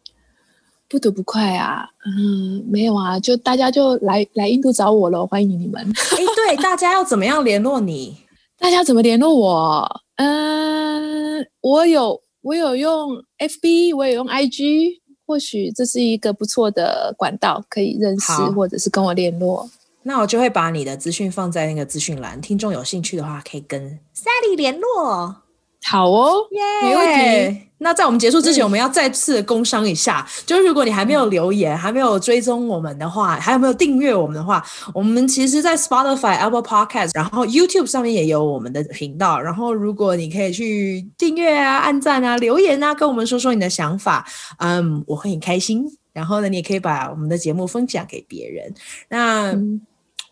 [0.88, 5.82] 不吐不快啊，嗯，没有啊，就大家就来来印度找我喽，欢迎你们。
[5.84, 8.16] 哎，对，大家要怎么样联络你？
[8.60, 10.02] 大家怎么联络我？
[10.18, 19.68] 嗯，我有我有用 FB，我有用 IG，或许这是一个不错的管道，可以认识或者是跟我联络。
[20.08, 25.36] 那我就会把你的资讯放在那个资讯栏，听众有兴趣的话可以跟 Sally 联络。
[25.84, 27.62] 好哦，yeah, 没问题。
[27.80, 39.40] 那在我们结束之前，嗯、我们要再次的工商一下，就是如果你还没有留言、嗯、还没有追踪我们的话，还有没有订阅我们的话，我们其实，在 Spotify、Apple Podcast，然后 YouTube 上面也有我们的频道。
[39.40, 44.26] 然后，如果你可以去订阅啊、按赞啊、留言啊，跟我们说说你的想法，
[44.60, 45.86] 嗯，我会很开心。
[46.14, 48.74] 然后呢，你也可以把我们的节目分享给别人。
[49.10, 49.52] 那。
[49.52, 49.82] 嗯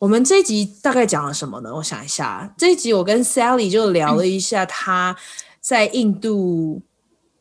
[0.03, 1.73] 我们这一集大概讲了什么呢？
[1.73, 5.15] 我想一下，这一集我跟 Sally 就聊了一下她
[5.61, 6.81] 在印度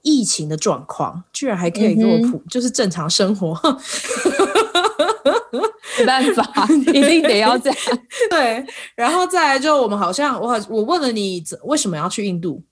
[0.03, 3.53] 疫情的状况，嗯、居然还可以给我普，嗯、就是正常生活。
[5.99, 7.79] 没办法， 一定得要这样。
[8.31, 12.63] 对，然后再来就我们好像我我问了你为什么要去印度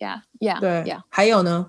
[0.00, 1.68] ？？Yeah, yeah,，对呀，还有呢？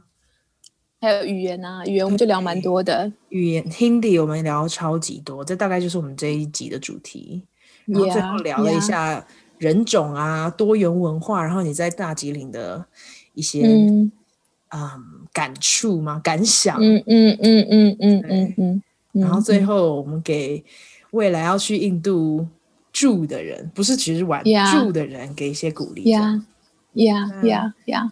[1.05, 3.11] 还有语言啊，语言我们就聊蛮多的。
[3.29, 7.43] 语言 Hindi 我们聊超级多，这大概就是我们这一集的主题。
[7.85, 9.23] 然后最后聊了一下
[9.59, 10.55] 人种啊，yeah.
[10.55, 12.83] 多元文化，然后你在大吉岭的
[13.35, 14.11] 一些嗯，
[14.69, 14.89] 嗯
[15.31, 16.19] 感触吗？
[16.23, 16.79] 感想？
[16.81, 18.83] 嗯嗯嗯嗯嗯嗯嗯。
[19.11, 20.65] 然后最后我们给
[21.11, 22.47] 未来要去印度
[22.91, 26.05] 住的人，不是只是玩 yeah, 住的人，给一些鼓励。
[26.05, 26.43] 呀
[26.93, 28.11] 呀呀呀。